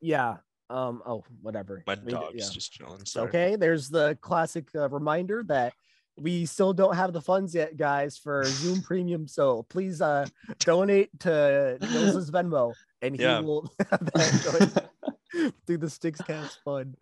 [0.00, 0.36] yeah
[0.70, 2.48] um oh whatever My We- dog's yeah.
[2.52, 3.04] just chilling.
[3.04, 3.28] Sorry.
[3.28, 5.72] Okay, there's the classic uh, reminder that
[6.18, 9.28] we still don't have the funds yet, guys, for Zoom Premium.
[9.28, 10.28] So please uh
[10.64, 13.40] donate to Nils's Venmo, and he Yeah.
[13.40, 16.96] will have that going through the Sticks Cast Fund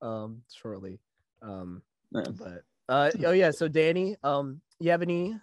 [0.00, 1.00] um shortly.
[1.42, 1.82] Um,
[2.12, 2.30] Yeah.
[2.30, 5.36] but uh oh yeah, so Danny, um, you have any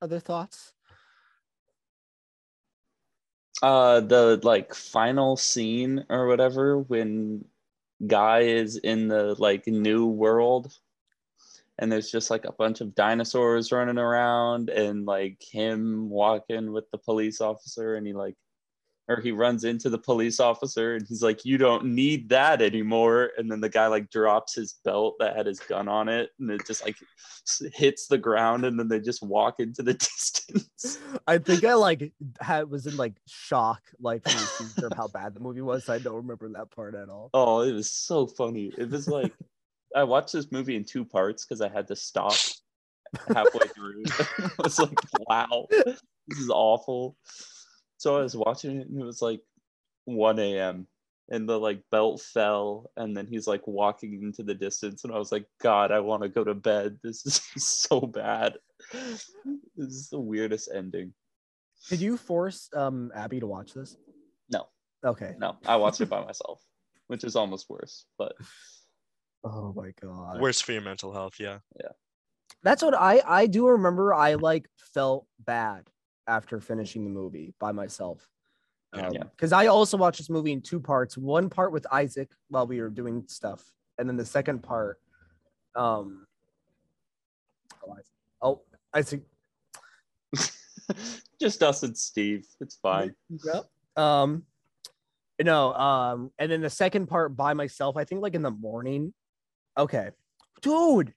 [0.00, 0.74] other thoughts?
[3.62, 7.44] uh the like final scene or whatever when
[8.08, 10.76] guy is in the like new world
[11.82, 16.88] and there's just like a bunch of dinosaurs running around and like him walking with
[16.92, 18.36] the police officer and he like
[19.08, 23.32] or he runs into the police officer and he's like you don't need that anymore
[23.36, 26.52] and then the guy like drops his belt that had his gun on it and
[26.52, 26.94] it just like
[27.74, 32.12] hits the ground and then they just walk into the distance I think I like
[32.40, 35.88] had was in like shock, like from the teaser of how bad the movie was.
[35.88, 37.30] I don't remember that part at all.
[37.34, 38.72] Oh, it was so funny.
[38.76, 39.32] It was like
[39.94, 42.36] I watched this movie in two parts because I had to stop
[43.34, 44.02] halfway through.
[44.08, 47.16] I was like, wow, this is awful.
[47.98, 49.40] So I was watching it and it was like
[50.06, 50.86] 1 a.m.
[51.30, 55.18] and the like belt fell and then he's like walking into the distance and I
[55.18, 56.98] was like, God, I want to go to bed.
[57.02, 58.54] This is so bad.
[58.92, 59.30] This
[59.76, 61.14] is the weirdest ending.
[61.88, 63.96] Did you force um Abby to watch this?
[64.50, 64.68] No.
[65.04, 65.34] Okay.
[65.38, 66.62] No, I watched it by myself,
[67.08, 68.04] which is almost worse.
[68.18, 68.34] But
[69.44, 70.40] Oh my god.
[70.40, 71.34] Worse for your mental health.
[71.38, 71.58] Yeah.
[71.80, 71.88] Yeah.
[72.62, 74.14] That's what I I do remember.
[74.14, 75.88] I like felt bad
[76.26, 78.28] after finishing the movie by myself.
[78.94, 79.10] Yeah.
[79.12, 79.22] Yeah.
[79.24, 81.16] Because I also watched this movie in two parts.
[81.16, 83.64] One part with Isaac while we were doing stuff,
[83.98, 85.00] and then the second part,
[85.74, 86.26] um,
[87.86, 88.06] oh, Isaac.
[88.42, 88.62] Oh,
[88.94, 89.22] Isaac.
[91.40, 92.46] just us and Steve.
[92.60, 93.14] It's fine.
[93.30, 93.64] Yep.
[93.96, 94.44] Um,
[95.42, 95.72] no.
[95.72, 97.96] Um, and then the second part by myself.
[97.96, 99.12] I think like in the morning.
[99.76, 100.10] Okay,
[100.60, 101.14] dude.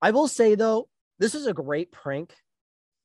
[0.00, 2.34] I will say though, this is a great prank,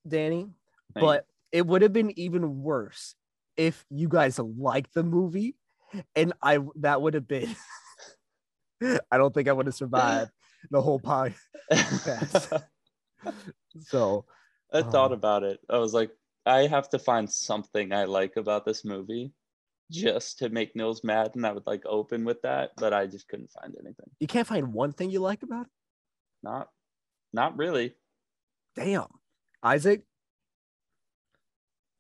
[0.08, 0.49] Danny.
[0.93, 3.15] Thank but it would have been even worse
[3.58, 5.56] if you guys liked the movie
[6.15, 7.56] and I that would have been
[9.12, 10.32] I don't think I would have survived
[10.71, 12.62] the whole podcast.
[13.80, 14.26] So
[14.73, 15.60] I thought Um, about it.
[15.69, 16.12] I was like,
[16.45, 19.32] I have to find something I like about this movie
[19.91, 23.28] just to make Nils mad, and I would like open with that, but I just
[23.28, 24.06] couldn't find anything.
[24.19, 25.72] you can't find one thing you like about it?
[26.41, 26.67] Not,
[27.32, 27.96] not really.
[28.76, 29.08] Damn.
[29.62, 30.02] Isaac?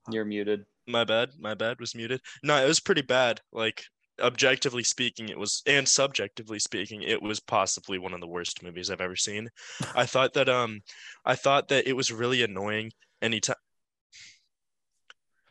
[0.09, 0.65] You're muted.
[0.87, 1.31] My bad.
[1.39, 1.79] My bad.
[1.79, 2.21] Was muted.
[2.43, 3.39] No, it was pretty bad.
[3.51, 3.83] Like
[4.21, 8.89] objectively speaking, it was, and subjectively speaking, it was possibly one of the worst movies
[8.89, 9.49] I've ever seen.
[9.95, 10.81] I thought that um,
[11.25, 12.91] I thought that it was really annoying
[13.21, 13.55] anytime.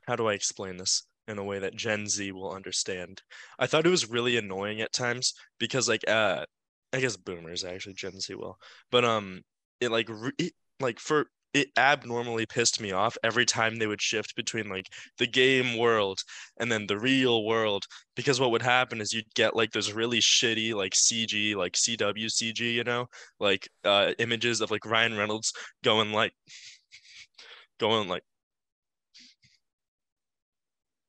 [0.07, 3.23] How do I explain this in a way that Gen Z will understand?
[3.59, 6.45] I thought it was really annoying at times because like uh
[6.93, 8.59] I guess boomers actually Gen Z will,
[8.91, 9.43] but um,
[9.81, 14.01] it like re- it, like for it abnormally pissed me off every time they would
[14.01, 14.87] shift between like
[15.19, 16.21] the game world
[16.59, 17.85] and then the real world
[18.17, 22.27] because what would happen is you'd get like those really shitty like CG like CW
[22.27, 23.07] CG you know
[23.39, 25.53] like uh images of like Ryan Reynolds
[25.85, 26.33] going like
[27.81, 28.23] going like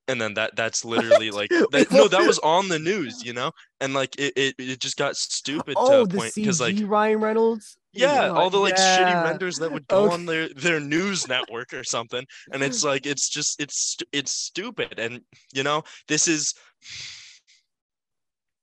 [0.07, 3.51] and then that that's literally like that, no that was on the news you know
[3.79, 7.19] and like it it, it just got stupid to Oh, a point because like Ryan
[7.19, 7.77] Reynolds.
[7.93, 9.23] yeah, all the like shitty Yeah.
[9.23, 10.13] renders that would go Okay.
[10.13, 14.97] on their their news network or something, and it's like it's just it's it's stupid,
[14.99, 15.21] and
[15.53, 16.53] you know this is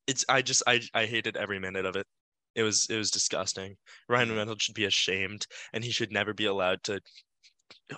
[0.07, 2.07] it's I just I I hated every minute of it.
[2.55, 3.77] It was it was disgusting.
[4.09, 7.01] Ryan Reynolds should be ashamed, and he should never be allowed to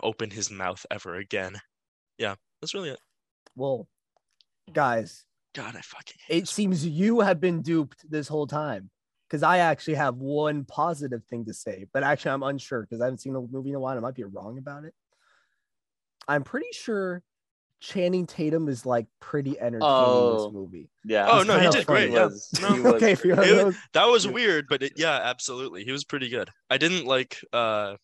[0.02, 1.56] open his mouth ever again.
[2.18, 3.00] Yeah, that's really it.
[3.56, 3.88] Well,
[4.72, 6.50] guys, God, I fucking hate it this.
[6.50, 8.90] seems you have been duped this whole time.
[9.28, 13.04] Because I actually have one positive thing to say, but actually I'm unsure because I
[13.06, 13.96] haven't seen the movie in a while.
[13.96, 14.92] and I might be wrong about it.
[16.28, 17.22] I'm pretty sure
[17.80, 20.44] Channing Tatum is like pretty entertaining in Oh.
[20.44, 20.90] this movie.
[21.06, 21.26] Yeah.
[21.30, 22.00] Oh It's no, he kinda did funny.
[22.08, 22.12] great.
[22.12, 22.74] Yeah, was- no.
[22.74, 23.38] he was okay, great.
[23.48, 26.50] It- know, that was weird, but it, yeah, absolutely, he was pretty good.
[26.68, 27.96] I didn't like uh,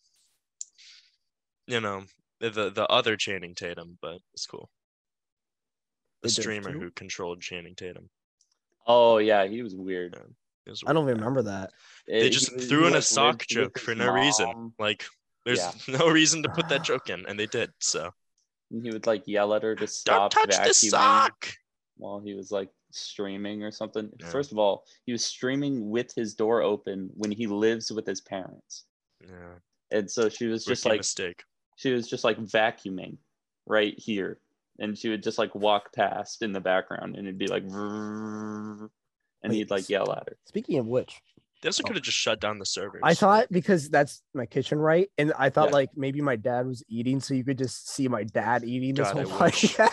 [1.67, 2.05] you know,
[2.39, 4.71] the the other Channing Tatum, but it's cool.
[6.21, 8.09] The streamer who controlled Channing Tatum.
[8.85, 10.15] Oh yeah, he was weird.
[10.65, 11.71] It was I don't even remember that.
[12.07, 14.73] They It- just he- he, threw in a sock joke for no reason.
[14.77, 15.05] Like,
[15.45, 15.71] there's Yeah.
[15.99, 17.71] no reason to put that joke in, and they did.
[17.79, 18.11] So
[18.71, 21.53] and He would like yell at her to stop don't stop touch the sock.
[21.97, 24.09] while he was like streaming or something.
[24.19, 24.27] Yeah.
[24.29, 28.19] First of all, he was streaming with his door open when he lives with his
[28.21, 28.83] parents,
[29.21, 29.55] Yeah,
[29.91, 31.43] and so she was just rookie like mistake.
[31.77, 33.17] she was just like vacuuming
[33.65, 34.39] right here
[34.79, 38.89] and she would just like walk past in the background and it'd be like and
[39.43, 41.21] Wait, he'd like yell at her Speaking of which,
[41.61, 43.01] They also could have just shut down the servers.
[43.03, 45.09] I thought because that's my kitchen, right?
[45.17, 45.75] And I thought Yeah.
[45.75, 49.11] like maybe my dad was eating, so you could just see my dad eating this
[49.11, 49.91] God, whole podcast,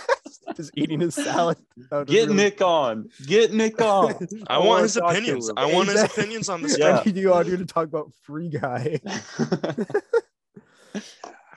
[0.57, 1.59] just eating his salad.
[1.91, 4.15] Get really- nick on get nick on
[4.49, 5.51] I I want his opinions.
[5.57, 6.79] I want his opinions on this.
[6.79, 7.03] Yeah.
[7.05, 9.01] You out here to talk about Free Guy.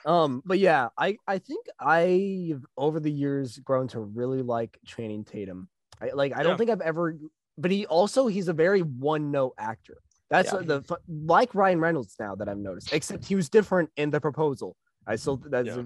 [0.09, 5.23] Um, but yeah, I I think I've over the years grown to really like Channing
[5.23, 5.69] Tatum.
[6.01, 7.15] I like I don't think I've ever,
[7.59, 9.97] but he also he's a very one note actor.
[10.31, 10.61] That's Yeah.
[10.61, 12.91] the like Ryan Reynolds now that I've noticed.
[12.91, 14.75] Except he was different in the proposal.
[15.05, 15.81] I still that's Yeah.
[15.81, 15.85] a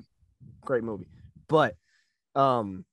[0.65, 1.09] great movie,
[1.49, 1.75] but
[2.33, 2.85] um,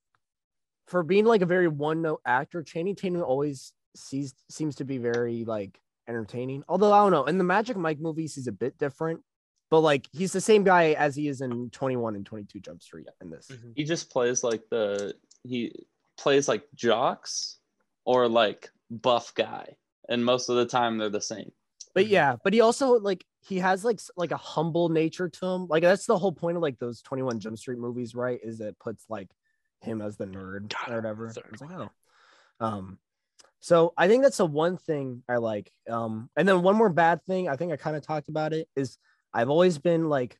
[0.87, 4.97] for being like a very one note actor, Channing Tatum always sees seems to be
[4.97, 6.65] very like entertaining.
[6.67, 9.21] Although I don't know, in the Magic Mike movies, he's a bit different.
[9.71, 13.07] But like he's the same guy as he is in 21 and 22 Jump Street
[13.21, 13.47] in this.
[13.49, 13.73] Mhm.
[13.75, 15.73] he just plays like the he
[16.17, 17.57] plays like jocks
[18.05, 19.75] or like buff guy
[20.09, 21.51] and most of the time they're the same
[21.95, 25.67] But yeah, but he also like he has like like a humble nature to him.
[25.67, 28.39] Like that's the whole point of like those 21 Jump Street movies, right?
[28.43, 29.29] Is it puts like
[29.81, 31.27] him as the nerd God, or whatever.
[31.27, 31.89] It's like, oh.
[32.59, 32.99] Um
[33.61, 35.71] so I think that's the one thing I like.
[35.89, 38.67] Um and then one more bad thing, I think I kind of talked about it,
[38.75, 38.97] is
[39.33, 40.37] I've always been like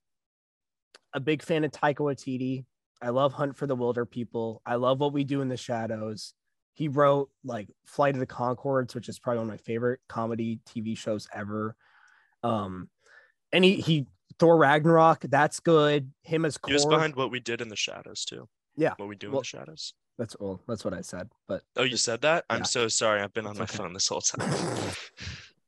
[1.14, 2.66] a big fan of Taika Waititi.
[3.02, 4.60] I love Hunt for the Wilderpeople.
[4.66, 6.34] I love what we do in the shadows.
[6.74, 10.60] He wrote like Flight of the Conchords, which is probably one of my favorite comedy
[10.68, 11.76] TV shows ever.
[12.44, 12.90] Um,
[13.52, 14.08] and he he
[14.40, 16.12] Thor Ragnarok, that's good.
[16.24, 18.48] Him as He was behind what we did in the shadows too.
[18.76, 19.94] Yeah, What we do in the shadows.
[20.18, 21.30] that's well, that's what I said.
[21.48, 22.46] But Oh, you said that?
[22.50, 23.22] I'm so sorry.
[23.22, 23.78] I've been on It's my okay.
[23.78, 24.50] phone this whole time.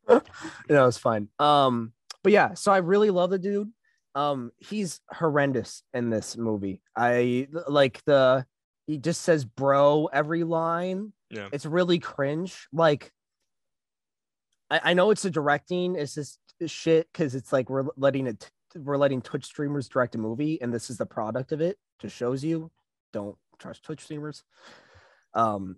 [0.70, 1.28] no, it's fine.
[1.40, 1.92] Um,
[2.24, 3.72] but yeah, so I really love the dude.
[4.16, 6.82] Um, he's horrendous in this movie.
[6.96, 8.46] I like the
[8.88, 11.14] he just says bro every line.
[11.30, 11.50] Yeah.
[11.52, 12.68] It's really cringe.
[12.72, 13.12] Like
[14.70, 18.50] I, I know it's a directing, it's just shit because it's like we're letting it
[18.76, 21.78] we're letting Twitch streamers direct a movie, and this is the product of it.
[22.00, 22.72] Just shows you
[23.12, 24.44] don't trust Twitch streamers.
[25.34, 25.78] Um,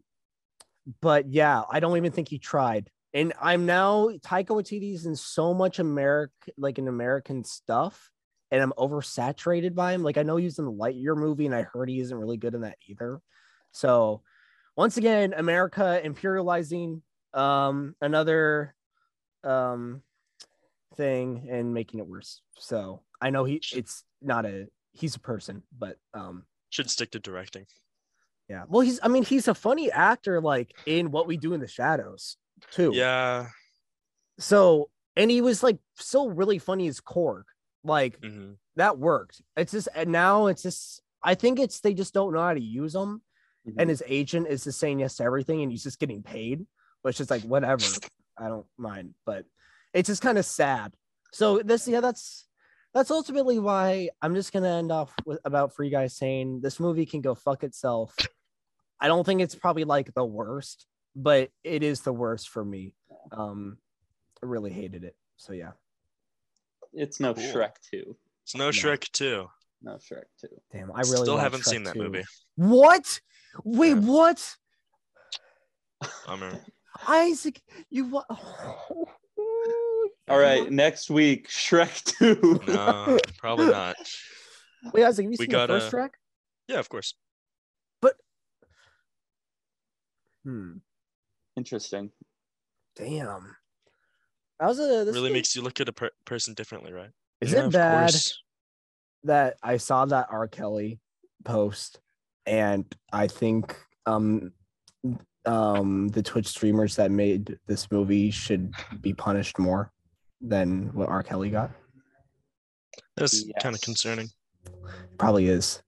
[1.02, 2.90] but yeah, I don't even think he tried.
[3.16, 8.12] And I'm now Taika Waititi's in so much American, like in American stuff,
[8.52, 10.04] and I'm oversaturated by him.
[10.04, 12.54] Like I know he's in the Lightyear movie, and I heard he isn't really good
[12.56, 13.22] in that either.
[13.72, 14.22] So
[14.76, 17.02] once again, America imperializing
[17.34, 18.76] um another
[19.46, 20.02] um
[20.98, 22.42] thing and making it worse.
[22.58, 27.20] So I know he it's not a he's a person, but um Should stick to
[27.20, 27.66] directing.
[28.50, 28.66] yeah.
[28.68, 31.68] Well, he's I mean he's a funny actor like in What We Do in the
[31.70, 32.36] Shadows
[32.72, 32.92] too.
[32.94, 33.48] Yeah.
[34.40, 37.44] So and he was like so really funny as Korg.
[37.84, 39.42] Like hmm that worked.
[39.56, 42.62] It's just and now it's just I think it's they just don't know how to
[42.62, 43.22] use him.
[43.68, 43.76] Mhm.
[43.78, 46.66] And his agent is just saying yes to everything and he's just getting paid.
[47.02, 47.86] But it's just like whatever.
[48.38, 49.46] I don't mind, but
[49.94, 50.94] it's just kind of sad.
[51.32, 52.48] So this, yeah, that's
[52.94, 57.06] that's ultimately why I'm just gonna end off with about Free Guy saying this movie
[57.06, 58.14] can go fuck itself.
[59.00, 60.86] I don't think it's probably like the worst,
[61.16, 62.94] but it is the worst for me.
[63.32, 63.78] Um,
[64.44, 65.16] I really hated it.
[65.38, 65.72] So yeah,
[66.94, 67.44] It's no Cool.
[67.44, 68.16] Shrek 2.
[68.44, 68.70] It's no No.
[68.72, 69.48] Shrek 2.
[69.82, 70.48] No Shrek 2.
[70.72, 72.00] damn, I really Still want haven't Shrek seen that 2.
[72.04, 72.24] movie.
[72.56, 73.20] What?
[73.64, 73.96] Wait, Yeah.
[73.96, 74.56] what?
[76.26, 76.60] Bummer.
[77.08, 78.26] Isaac, you what?
[80.28, 82.62] All right, next week, Shrek 2.
[82.68, 83.96] No, probably not.
[84.94, 86.10] Wait, Isaac, have you We seen gotta- the first Shrek?
[86.68, 87.14] Yeah, of course.
[88.02, 88.16] But
[90.44, 90.78] hmm.
[91.58, 92.12] Interesting.
[92.96, 93.56] Damn.
[94.60, 97.10] That was a this really thing- makes you look at a per- person differently, right?
[97.42, 98.42] Is Yeah, it bad course.
[99.24, 100.48] that I saw that R.
[100.48, 101.00] Kelly
[101.44, 102.00] post
[102.46, 103.76] and I think
[104.06, 104.52] um
[105.46, 109.92] um the Twitch streamers that made this movie should be punished more
[110.42, 111.22] than what R.
[111.24, 111.72] Kelly got?
[113.18, 114.30] That's kind of concerning.
[115.18, 115.82] Probably is.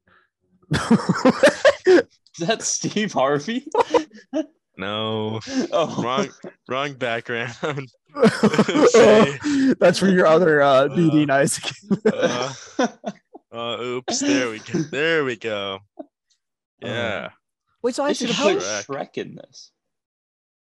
[0.75, 3.65] Is that Steve Harvey?
[4.77, 5.39] No,
[5.71, 6.29] Oh, wrong,
[6.69, 7.53] wrong background.
[9.79, 11.71] That's for your other uh meeting, Isaac.
[12.05, 12.53] Uh,
[13.51, 14.79] uh, oops, there we go.
[14.91, 15.79] There we go.
[16.81, 17.29] Yeah.
[17.81, 18.85] Wait, so They Isaac, should have put Shrek.
[18.85, 19.71] Shrek in this.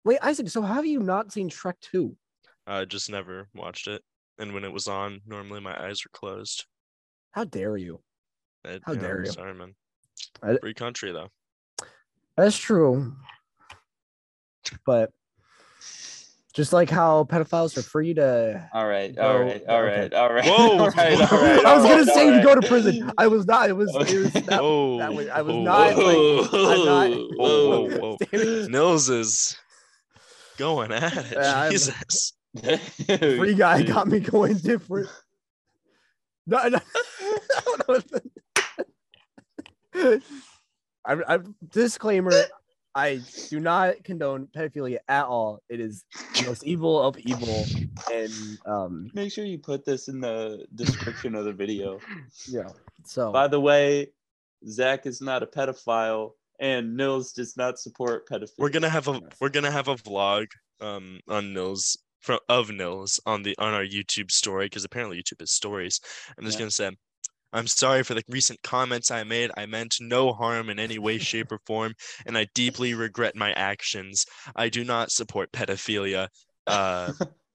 [0.05, 2.15] wait, Isaac, so how have you not seen Shrek 2?
[2.67, 4.03] I just never watched it.
[4.39, 6.65] And when it was on, normally my eyes were closed.
[7.33, 8.01] How dare you?
[8.65, 9.33] I- How you know, dare you.
[9.33, 9.75] Sorry, man.
[10.43, 11.29] I- Free country, though.
[12.37, 13.15] That's true.
[14.85, 15.11] But
[16.55, 20.01] just like how pedophiles are free to All right, Go- all right, all okay.
[20.01, 20.45] right, all right.
[20.45, 20.79] Whoa.
[20.79, 23.11] all right, all right, I was gonna say all to go to prison.
[23.17, 23.71] I was not.
[23.71, 23.95] It was.
[23.95, 24.99] It was that, Whoa.
[24.99, 25.97] that was, I was whoa, not.
[25.97, 26.37] whoa.
[26.43, 27.11] Like, I'm not.
[27.37, 28.67] Whoa, whoa, whoa.
[28.69, 29.57] Nils is
[30.59, 31.33] going at it.
[31.33, 32.35] Yeah, Jesus.
[32.55, 35.09] Free guy got me going different.
[36.47, 36.79] No, no.
[41.05, 42.33] I'm, I'm disclaimer.
[42.95, 45.63] I do not condone pedophilia at all.
[45.69, 47.67] It is the most evil of evil,
[48.13, 52.01] and um, Make sure you put this in the description of the video.
[52.47, 52.69] yeah.
[53.05, 54.09] So By the way,
[54.69, 58.59] Zach is not a pedophile, and Nils does not support pedophilia.
[58.59, 60.47] We're gonna have a we're gonna have a vlog
[60.81, 65.41] um on Nils from of Nils on the on our YouTube story because apparently YouTube
[65.41, 66.01] has stories.
[66.37, 66.63] I'm just Yeah.
[66.65, 66.91] gonna say
[67.53, 69.51] I'm sorry for the recent comments I made.
[69.57, 71.95] I meant no harm in any way, shape, or form,
[72.27, 74.25] and I deeply regret my actions.
[74.57, 76.29] I do not support pedophilia.
[76.67, 77.13] Uh,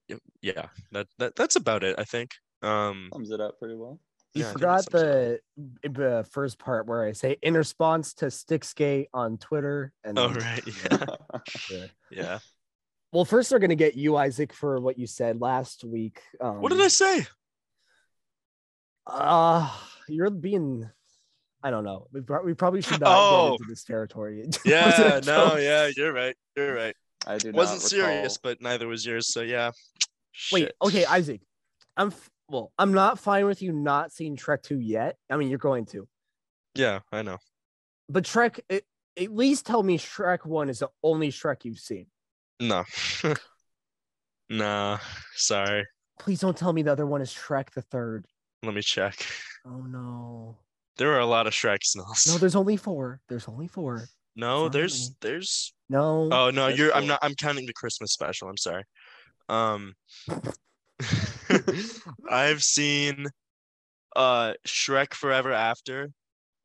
[0.42, 1.96] yeah, that, that that's about it.
[1.98, 2.32] I think.
[2.62, 4.00] Um, sums it up pretty well.
[4.34, 8.26] you yeah, forgot that sums the the first part where I say in response to
[8.28, 11.42] Sticksgate on Twitter, and oh then- right, yeah,
[11.72, 11.86] yeah.
[12.12, 12.40] yeah.
[13.14, 16.22] Well, first they're gonna get you, Isaac, for what you said last week.
[16.42, 17.26] Um, What did I say?
[19.10, 19.70] Uh
[20.08, 20.90] you're being.
[21.64, 22.08] I don't know.
[22.14, 23.50] We, we probably should not Oh.
[23.50, 24.48] get into this territory.
[24.66, 26.36] Yeah, no, yeah, you're right.
[26.56, 26.96] You're right.
[27.26, 29.28] I do not Wasn't serious, but neither was yours.
[29.34, 29.72] So yeah.
[30.52, 30.76] Wait, Shit.
[30.82, 31.42] okay, Isaac.
[31.98, 32.72] I'm f- well.
[32.78, 35.18] I'm not fine with you not seeing Shrek two yet.
[35.30, 36.08] I mean, you're going to,
[36.76, 37.38] Yeah, I know.
[38.08, 38.60] but Shrek.
[38.70, 38.86] It,
[39.20, 42.06] at least tell me Shrek one is the only Shrek you've seen.
[42.60, 42.86] No.
[44.50, 45.00] nah,
[45.36, 45.86] sorry.
[46.20, 48.28] Please don't tell me the other one is Shrek the third.
[48.64, 49.16] Let me check.
[49.66, 50.58] Oh no.
[50.98, 52.26] There are a lot of Shrek smells.
[52.28, 53.20] No, there's only four.
[53.30, 54.06] There's only four.
[54.36, 56.30] no, not there's there's No.
[56.32, 58.50] oh no, you're I'm not I'm counting the Christmas special.
[58.50, 58.84] I'm sorry.
[59.50, 59.94] Um
[62.30, 63.28] I've seen
[64.16, 66.10] uh Shrek Forever After.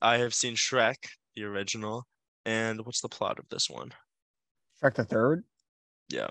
[0.01, 0.97] I have seen Shrek,
[1.37, 2.05] the original.
[2.45, 3.93] And what's the plot of this one?
[4.83, 5.45] Shrek the third.
[6.09, 6.31] Yeah.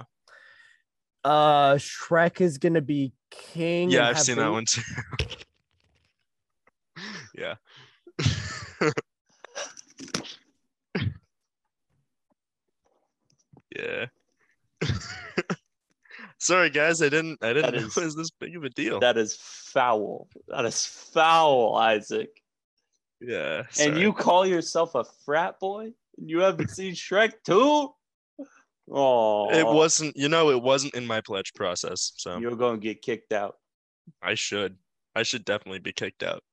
[1.23, 3.91] Uh, Shrek is gonna be king.
[3.91, 4.81] Yeah, I've seen that one too.
[7.35, 7.55] yeah.
[13.75, 14.05] yeah.
[16.39, 18.69] Sorry guys, I didn't I didn't That know is- it was this big of a
[18.69, 18.99] deal.
[18.99, 20.27] That is foul.
[20.47, 22.29] That is foul, Isaac.
[23.19, 23.63] yeah.
[23.79, 25.91] And you call yourself a frat boy?
[26.17, 27.89] And you haven't seen Shrek 2?
[28.93, 32.83] Oh, it wasn't you know, it wasn't in my pledge process, so You're going to
[32.83, 33.55] get kicked out.
[34.21, 34.75] I should.
[35.15, 36.43] I should definitely be kicked out.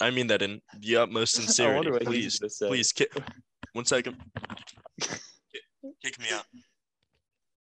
[0.00, 1.90] I mean that in the utmost sincerity.
[2.04, 2.68] Please, he's gonna say.
[2.68, 3.12] please, kick.
[3.72, 4.16] One second.
[5.00, 5.20] Kick-
[6.02, 6.44] Kick me out.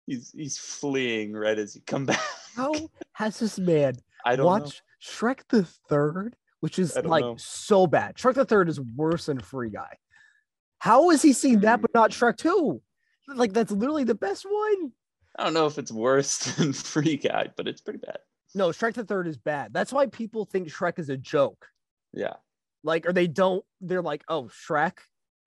[0.06, 2.20] He's he's fleeing right as you come back.
[2.56, 2.74] How
[3.14, 3.94] has this man
[4.26, 5.30] I don't watched know.
[5.30, 7.36] Shrek the third, which is like know.
[7.38, 8.16] so bad?
[8.16, 9.98] Shrek the third is worse than Free Guy.
[10.80, 12.82] How has he seen that but not Shrek two?
[13.28, 14.92] Like that's literally the best one.
[15.38, 18.18] I don't know if it's worse than Free Guy, but it's pretty bad.
[18.56, 19.74] No, Shrek the Third is bad.
[19.74, 21.68] That's why people think Shrek is a joke.
[22.14, 22.34] Yeah.
[22.84, 23.64] Like, or they don't.
[23.82, 24.94] They're like, oh, Shrek.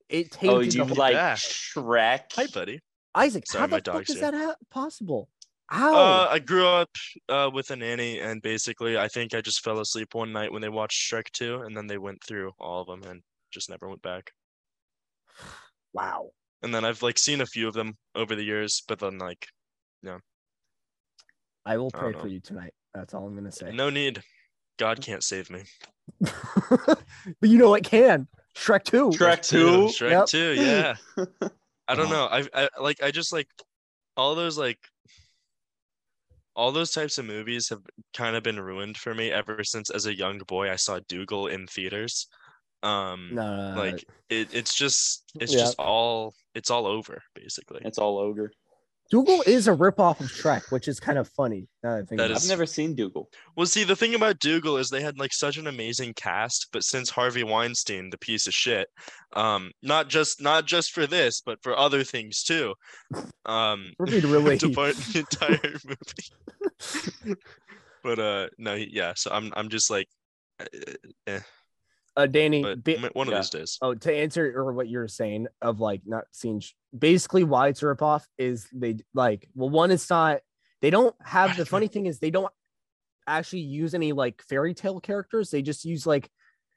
[0.09, 1.35] It tainted Oh, you like Yeah.
[1.35, 2.33] Shrek?
[2.35, 2.81] Hi, buddy.
[3.15, 3.47] Isaac.
[3.47, 4.31] Sorry, how my the fuck is here.
[4.31, 5.29] that ha- possible?
[5.69, 5.95] How?
[5.95, 6.91] Uh, I grew up
[7.31, 10.61] uh, with a nanny, and basically, I think I just fell asleep one night when
[10.61, 13.89] they watched Shrek 2, and then they went through all of them and just never
[13.89, 14.33] went back.
[15.95, 16.31] wow.
[16.63, 19.47] And then I've like seen a few of them over the years, but then like
[20.03, 20.19] yeah.
[21.65, 22.75] I will pray don't for you tonight.
[22.95, 23.73] That's all I'm gonna say.
[23.73, 24.23] no need.
[24.83, 25.63] God can't save me.
[26.21, 26.99] but
[27.43, 28.27] you know what can?
[28.57, 29.11] Shrek Two.
[29.11, 30.05] Shrek Two, 2?
[30.05, 30.27] Shrek Yep.
[30.27, 30.95] 2, yeah.
[31.87, 32.27] I don't know.
[32.29, 33.47] I, I like I just like
[34.17, 34.81] all those like
[36.57, 40.07] all those types of movies have kind of been ruined for me ever since as
[40.07, 42.27] a young boy I saw Doogal in theaters.
[42.83, 43.81] Um No, no, no, no.
[43.83, 45.61] like it, it's just it's Yeah.
[45.61, 47.83] just all it's all over basically.
[47.85, 48.51] It's all ogre.
[49.11, 51.69] Doogal is a ripoff of Shrek, which is kind of funny.
[51.83, 53.27] Now that I think That about is- I've never seen Doogal.
[53.57, 56.83] Well, see, the thing about Doogal is they had like such an amazing cast, but
[56.83, 58.89] since Harvey Weinstein, the piece of shit,
[59.35, 62.75] um, not just not just for this, but for other things too,
[63.45, 63.93] um.
[63.99, 64.57] We're being really.
[64.59, 67.37] to part the entire movie.
[68.03, 69.13] but uh, no, yeah.
[69.17, 70.09] So I'm I'm just like,
[70.61, 70.65] uh,
[71.27, 71.41] eh,
[72.17, 72.63] uh, Danny.
[72.63, 73.39] ba- one of yeah.
[73.39, 73.79] these days.
[73.83, 76.61] oh, to answer or what you're saying of like not seeing.
[76.61, 79.49] Sh- Basically, why it's a ripoff is they like.
[79.55, 80.41] Well, one, it's not.
[80.83, 82.53] They don't have the funny thing is they don't
[83.27, 85.51] actually use any like fairy tale characters.
[85.51, 86.29] They just use like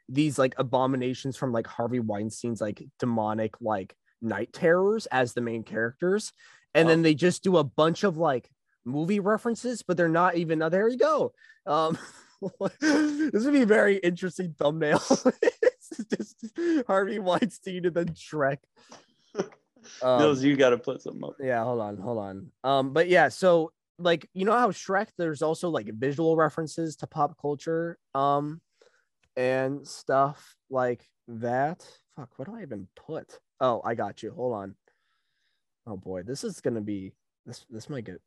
[0.07, 5.63] these like abominations from like Harvey Weinstein's like demonic like night terrors as the main
[5.63, 6.31] characters.
[6.73, 6.89] And Oh.
[6.91, 8.49] then they just do a bunch of like
[8.85, 11.33] movie references, but they're not even oh, there you go.
[11.65, 11.97] Um
[12.79, 15.01] this would be a very interesting thumbnail.
[16.09, 16.51] Just
[16.87, 18.57] Harvey Weinstein and then Shrek.
[20.01, 21.35] Um, you got to put something up.
[21.39, 22.51] yeah, hold on, hold on.
[22.63, 27.07] Um, but yeah, so like you know how Shrek, there's also like visual references to
[27.07, 28.61] pop culture, um,
[29.37, 31.85] and stuff like that.
[32.15, 33.39] Fuck, what do I even put?
[33.59, 34.31] Oh, I got you.
[34.31, 34.75] Hold on.
[35.85, 37.13] Oh boy, this is gonna be
[37.45, 37.65] this.
[37.69, 38.19] This might get.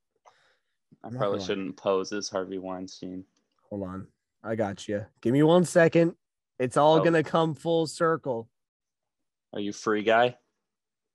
[1.03, 3.25] I I'm not probably shouldn't pose as Harvey Weinstein.
[3.71, 4.07] Hold on.
[4.43, 5.05] I got you.
[5.21, 6.15] Give me one second.
[6.59, 7.05] It's all Oh.
[7.05, 8.49] gonna come full circle.
[9.53, 10.39] Are you free guy?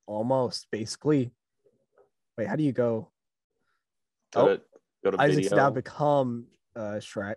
[0.05, 1.31] Almost, basically.
[2.37, 3.11] Wait, how do you go?
[4.31, 4.61] Go Oh, to,
[5.03, 5.57] go to Isaac's video.
[5.57, 7.35] now become uh Shrek.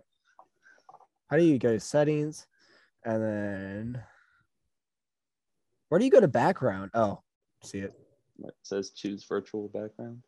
[1.29, 2.47] How do you go to settings
[3.03, 4.03] and then
[5.89, 6.91] where do you go to background?
[6.93, 7.21] Oh,
[7.63, 7.93] see it.
[8.39, 10.23] It says choose virtual background.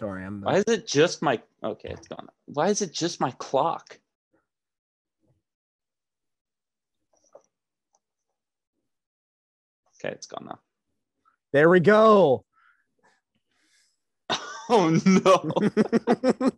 [0.00, 2.26] Don't I'm Why is it just my okay, it's gone.
[2.46, 4.00] Why is it just my clock?
[10.02, 10.58] Okay, it's gone now.
[11.52, 12.44] there we go.
[14.72, 16.52] Oh no.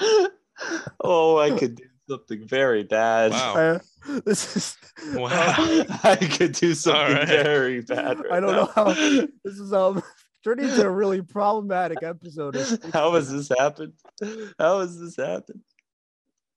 [1.00, 3.30] oh, I could do something very bad.
[3.30, 3.54] Wow.
[3.54, 3.78] Uh,
[4.26, 4.76] this is
[5.14, 5.30] Wow.
[6.02, 7.28] I could do something Alright.
[7.28, 8.18] very bad.
[8.18, 8.56] Right I don't now.
[8.56, 10.02] know how this is um
[10.48, 12.56] turning into a really problematic episode.
[12.92, 13.92] How has this happened?
[14.58, 15.60] How has this happened?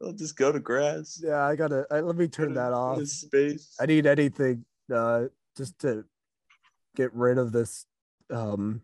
[0.02, 1.20] I'll just go to grass.
[1.22, 3.04] Yeah, I gotta uh, let me turn that off.
[3.06, 3.76] Space.
[3.80, 5.26] I need anything uh
[5.56, 6.06] just to
[6.96, 7.86] get rid of this
[8.32, 8.82] um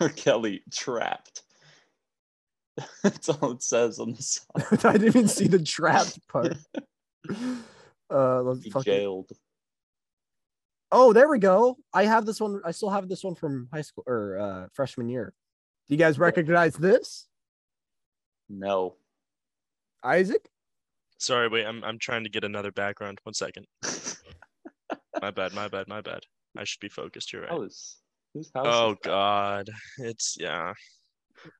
[0.16, 1.42] Kelly trapped.
[3.02, 4.84] That's all it says on the side.
[4.84, 6.56] I didn't even see the trapped part.
[8.10, 9.30] Uh let's fucking jailed.
[10.96, 11.76] Oh, there we go.
[11.92, 12.60] I have this one.
[12.64, 15.34] I still have this one from high school or uh freshman year.
[15.88, 17.26] Do you guys recognize this?
[18.48, 18.94] No.
[20.04, 20.48] Isaac?
[21.18, 21.66] Sorry, wait.
[21.66, 23.18] I'm I'm trying to get another background.
[23.24, 23.66] One second.
[25.20, 25.52] My bad.
[25.52, 25.88] My bad.
[25.88, 26.20] My bad.
[26.56, 27.32] I should be focused.
[27.32, 27.50] You're right.
[27.50, 27.96] House.
[28.32, 28.66] Whose house?
[28.68, 28.96] Oh?
[29.02, 29.68] God,
[29.98, 30.72] it's yeah.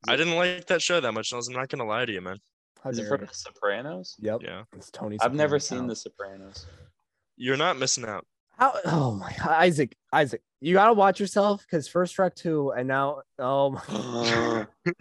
[0.07, 1.33] I didn't like that show that much.
[1.33, 2.39] I'm not gonna lie to you, man.
[2.83, 3.27] How Is it dare from.
[3.27, 4.15] The Sopranos?
[4.21, 4.43] Yep.
[4.45, 5.19] Yeah, It's Tony.
[5.21, 5.97] I've never Soprano's seen The.
[5.97, 6.67] Sopranos.
[7.37, 8.25] you're not missing out.
[8.59, 12.89] How oh my God, Isaac, Isaac, you gotta watch yourself because first Shrek 2 and
[12.89, 14.67] now oh my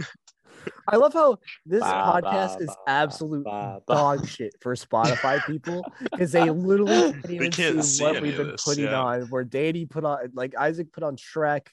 [0.88, 3.94] I love how this Ba, podcast ba, is absolute ba, ba.
[3.94, 8.38] dog shit for Spotify people because they literally can't even can't see see what we've
[8.38, 9.00] been this, putting yeah.
[9.00, 9.22] on.
[9.24, 11.68] Where Danny put on like Isaac put on Shrek,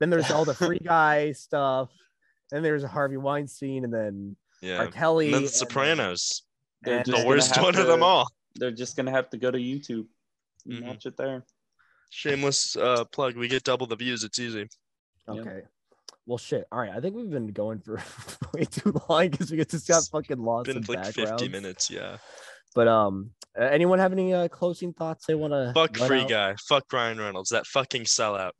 [0.00, 1.90] then there's all the free guy stuff,
[2.50, 4.78] then there's Harvey Weinstein, and then Yeah.
[4.78, 4.86] R.
[4.88, 6.42] Kelly, And then The Sopranos,
[6.82, 8.28] They're and the worst one of them all.
[8.54, 10.06] They're just gonna have to go to YouTube
[10.68, 10.86] and Mhm.
[10.88, 11.44] watch it there.
[12.10, 13.36] Shameless uh, plug.
[13.36, 14.24] We get double the views.
[14.24, 14.68] It's easy.
[15.28, 15.40] Yeah.
[15.40, 15.62] Okay.
[16.26, 16.66] Well, shit.
[16.72, 16.90] All right.
[16.90, 18.02] I think we've been going for
[18.54, 21.48] way too long because we just got It's fucking lost Been in like 50 backgrounds.
[21.50, 21.90] minutes.
[21.90, 22.18] Yeah.
[22.74, 25.72] But um, uh, anyone have any uh, closing thoughts they want to?
[25.74, 26.54] Fuck free guy.
[26.68, 27.50] Fuck Ryan Reynolds.
[27.50, 28.52] That fucking sellout.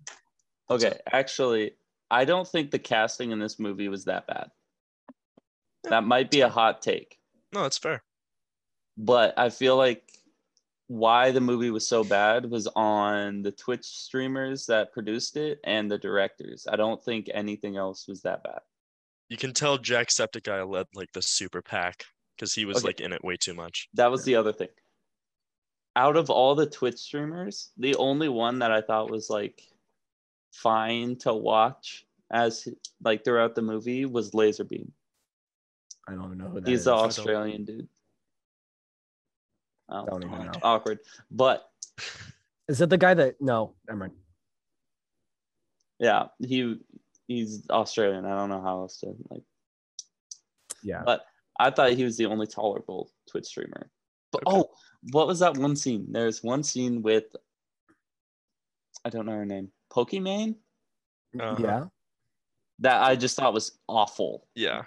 [0.70, 1.76] Okay, actually,
[2.11, 4.48] I don't think the casting in this movie was that bad.
[5.84, 7.16] That might be a hot take,
[7.52, 8.02] No, it's fair.
[8.96, 10.02] but I feel like
[10.89, 15.91] why the movie was so bad was on the Twitch streamers that produced it and
[15.91, 16.66] the directors.
[16.70, 18.61] I don't think anything else was that bad.
[19.28, 22.05] You can tell Jacksepticeye led like the super pack
[22.37, 22.87] because he was Okay.
[22.89, 23.89] like in it way too much.
[23.95, 24.68] That was the other thing.
[25.97, 29.62] Out of all the Twitch streamers, the only one that I thought was like
[30.53, 32.68] fine to watch as
[33.03, 34.93] like throughout the movie was Lazarbeam.
[36.07, 36.84] I don't know who that He's is.
[36.84, 37.89] the Australian dude.
[39.89, 40.53] Oh, Don't even know.
[40.62, 40.99] awkward.
[41.30, 41.68] But
[42.68, 43.37] Is it the guy that?
[43.41, 44.12] No, never mind.
[46.01, 46.76] yeah, he
[47.28, 48.24] he's Australian.
[48.24, 49.43] I don't know how else to like.
[50.82, 51.03] Yeah.
[51.05, 51.24] But
[51.59, 53.91] I thought he was the only tolerable Twitch streamer.
[54.32, 54.57] But Okay.
[54.57, 54.70] oh,
[55.12, 56.07] what was that one scene?
[56.11, 57.24] There's one scene with
[59.05, 59.70] I don't know her name.
[59.93, 60.57] Pokimane?
[61.41, 61.57] Uh-huh.
[61.62, 61.84] Yeah.
[62.80, 64.49] That I just thought was awful.
[64.55, 64.82] Yeah.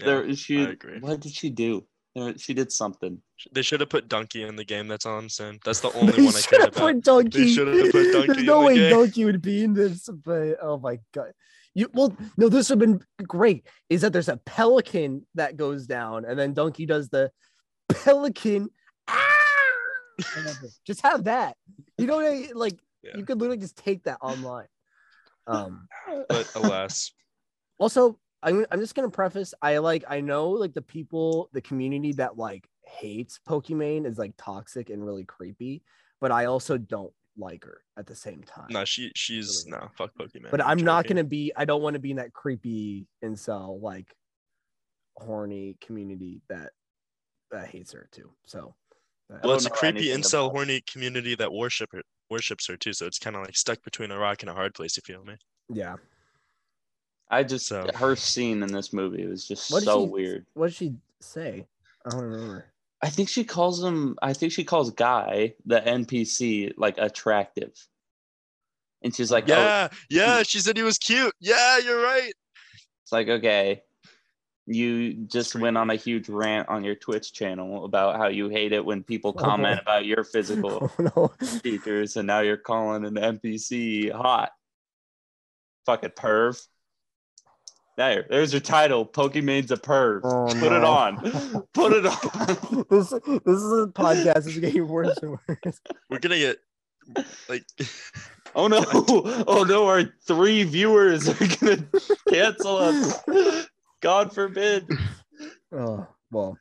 [0.00, 0.06] Yeah.
[0.06, 0.98] there she I agree.
[1.00, 1.86] what did she do?
[2.14, 3.20] There, she did something.
[3.52, 5.58] They should have put Donkey in the game that's on soon.
[5.64, 6.74] That's the only They one I care about.
[6.74, 7.52] put Donkey.
[7.52, 8.90] should have put Donkey There's in no the way game.
[8.92, 11.32] Donkey would be in this, but oh my god.
[11.74, 13.66] You well, no, this would have been great.
[13.90, 17.32] Is that there's a pelican that goes down, and then Donkey does the
[17.88, 18.68] pelican.
[19.08, 19.20] Ah!
[20.86, 21.56] Just have that.
[21.98, 23.16] You know, what I- like Yeah.
[23.16, 24.68] you could literally just take that online.
[25.48, 25.88] Um.
[26.28, 27.12] But alas,
[27.78, 32.12] also I'm, I'm just gonna preface i like i know like the people the community
[32.12, 35.82] that like hates pokimane is like toxic and really creepy
[36.20, 39.88] but i also don't like her at the same time no, she she's Really no
[39.96, 40.50] fuck Pokemon.
[40.50, 41.16] but i'm not joking.
[41.16, 44.14] gonna be i don't want to be in that creepy incel like
[45.16, 46.70] horny community that
[47.50, 48.74] that hates her too so
[49.42, 52.92] Well, it's a creepy incel about- horny community that worship her worships her too.
[52.94, 54.96] So it's kind of like stuck between a rock and a hard place.
[54.98, 55.36] If You feel me?
[55.68, 55.96] yeah
[57.30, 60.46] I just So- her scene in this movie was just What so she- weird.
[60.54, 61.66] what did she say
[62.06, 62.66] i don't remember
[63.02, 67.72] I think she calls him I think she calls Guy, the NPC, like attractive.
[69.02, 70.42] And she's like, oh, yeah, yeah.
[70.42, 71.34] She said he was cute.
[71.38, 72.32] Yeah, you're right.
[73.02, 73.82] It's like, okay,
[74.66, 75.62] you just Scream.
[75.64, 79.02] went on a huge rant on your Twitch channel about how you hate it when
[79.02, 79.82] people oh, comment Oh.
[79.82, 84.52] about your physical oh no features, and now you're calling an NPC hot.
[85.84, 86.66] Fucking perv.
[87.96, 89.06] There, there's your title.
[89.06, 90.20] Pokemon's a perv.
[90.24, 91.66] Oh, Put it on.
[91.72, 92.86] Put it on.
[92.90, 95.80] this this is a podcast is getting worse and worse
[96.10, 96.58] We're gonna get
[97.48, 97.64] like
[98.56, 98.84] Oh no!
[99.48, 99.88] Oh no!
[99.88, 101.84] Our three viewers are gonna
[102.28, 103.20] cancel us.
[104.00, 104.86] God forbid.
[105.72, 106.56] oh well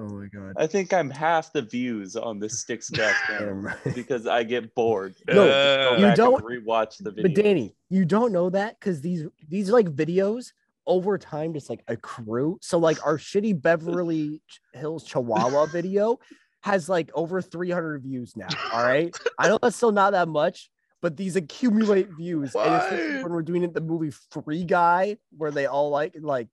[0.00, 3.94] oh my god I think I'm half the views on this sticks channel Never mind.
[3.94, 5.14] because I get bored.
[5.28, 7.24] No, uh, you don't- rewatch the video.
[7.24, 10.52] But Danny, you don't know that because these these like videos
[10.86, 12.58] over time just like accrue.
[12.62, 14.42] So like our shitty Beverly
[14.72, 16.18] Hills Chihuahua video
[16.62, 18.48] has like over 300 views now.
[18.72, 20.70] All right, I know that's still not that much,
[21.00, 22.54] but these accumulate views.
[22.54, 23.22] And it's just Why?
[23.22, 26.48] when we're doing it, the movie Free Guy, where they all like like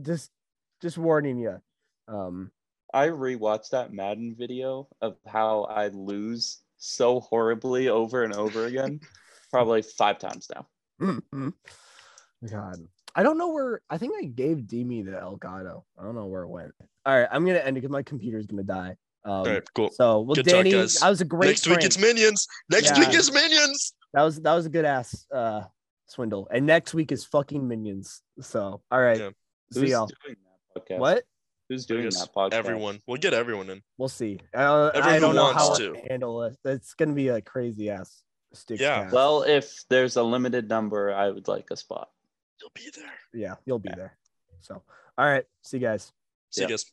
[0.00, 0.30] just
[0.82, 1.60] just warning you.
[2.08, 2.50] Um,
[2.92, 9.00] I rewatched that Madden video of how I lose so horribly over and over again,
[9.50, 10.66] probably five times now.
[12.50, 12.76] God,
[13.14, 13.80] I don't know where.
[13.88, 15.84] I think I gave Demi the Elgato.
[15.98, 16.72] I don't know where it went.
[17.06, 18.96] All right, I'm gonna end it because my computer's gonna die.
[19.24, 19.90] Um, all right, cool.
[19.90, 20.94] So, well, Good talk, Danny, guys.
[20.96, 21.48] that was a great.
[21.48, 22.46] Next week it's minions.
[22.70, 23.00] Next Yeah.
[23.08, 23.94] week is minions.
[24.12, 25.62] that was that was a good ass uh
[26.06, 28.22] swindle, and next week is fucking minions.
[28.40, 29.30] So, all right, Yeah.
[29.72, 30.10] see Who's y'all.
[30.24, 30.36] doing
[30.74, 30.98] that podcast?
[30.98, 31.24] What?
[31.74, 32.52] Who's doing guess that podcast?
[32.54, 33.00] Everyone.
[33.06, 33.82] We'll get everyone in.
[33.98, 34.38] We'll see.
[34.56, 35.92] Uh, I Everyone don't know wants how to.
[35.94, 36.56] to handle it.
[36.64, 38.22] It's gonna be a crazy ass
[38.52, 38.78] stick.
[38.80, 39.10] Yeah.
[39.10, 42.10] Well, if there's a limited number, I would like a spot.
[42.60, 43.12] You'll be there.
[43.32, 43.96] yeah, you'll be Yeah.
[43.96, 44.16] there.
[44.60, 44.82] So,
[45.18, 46.12] all right, see you guys.
[46.50, 46.68] See Yeah.
[46.68, 46.84] you guys.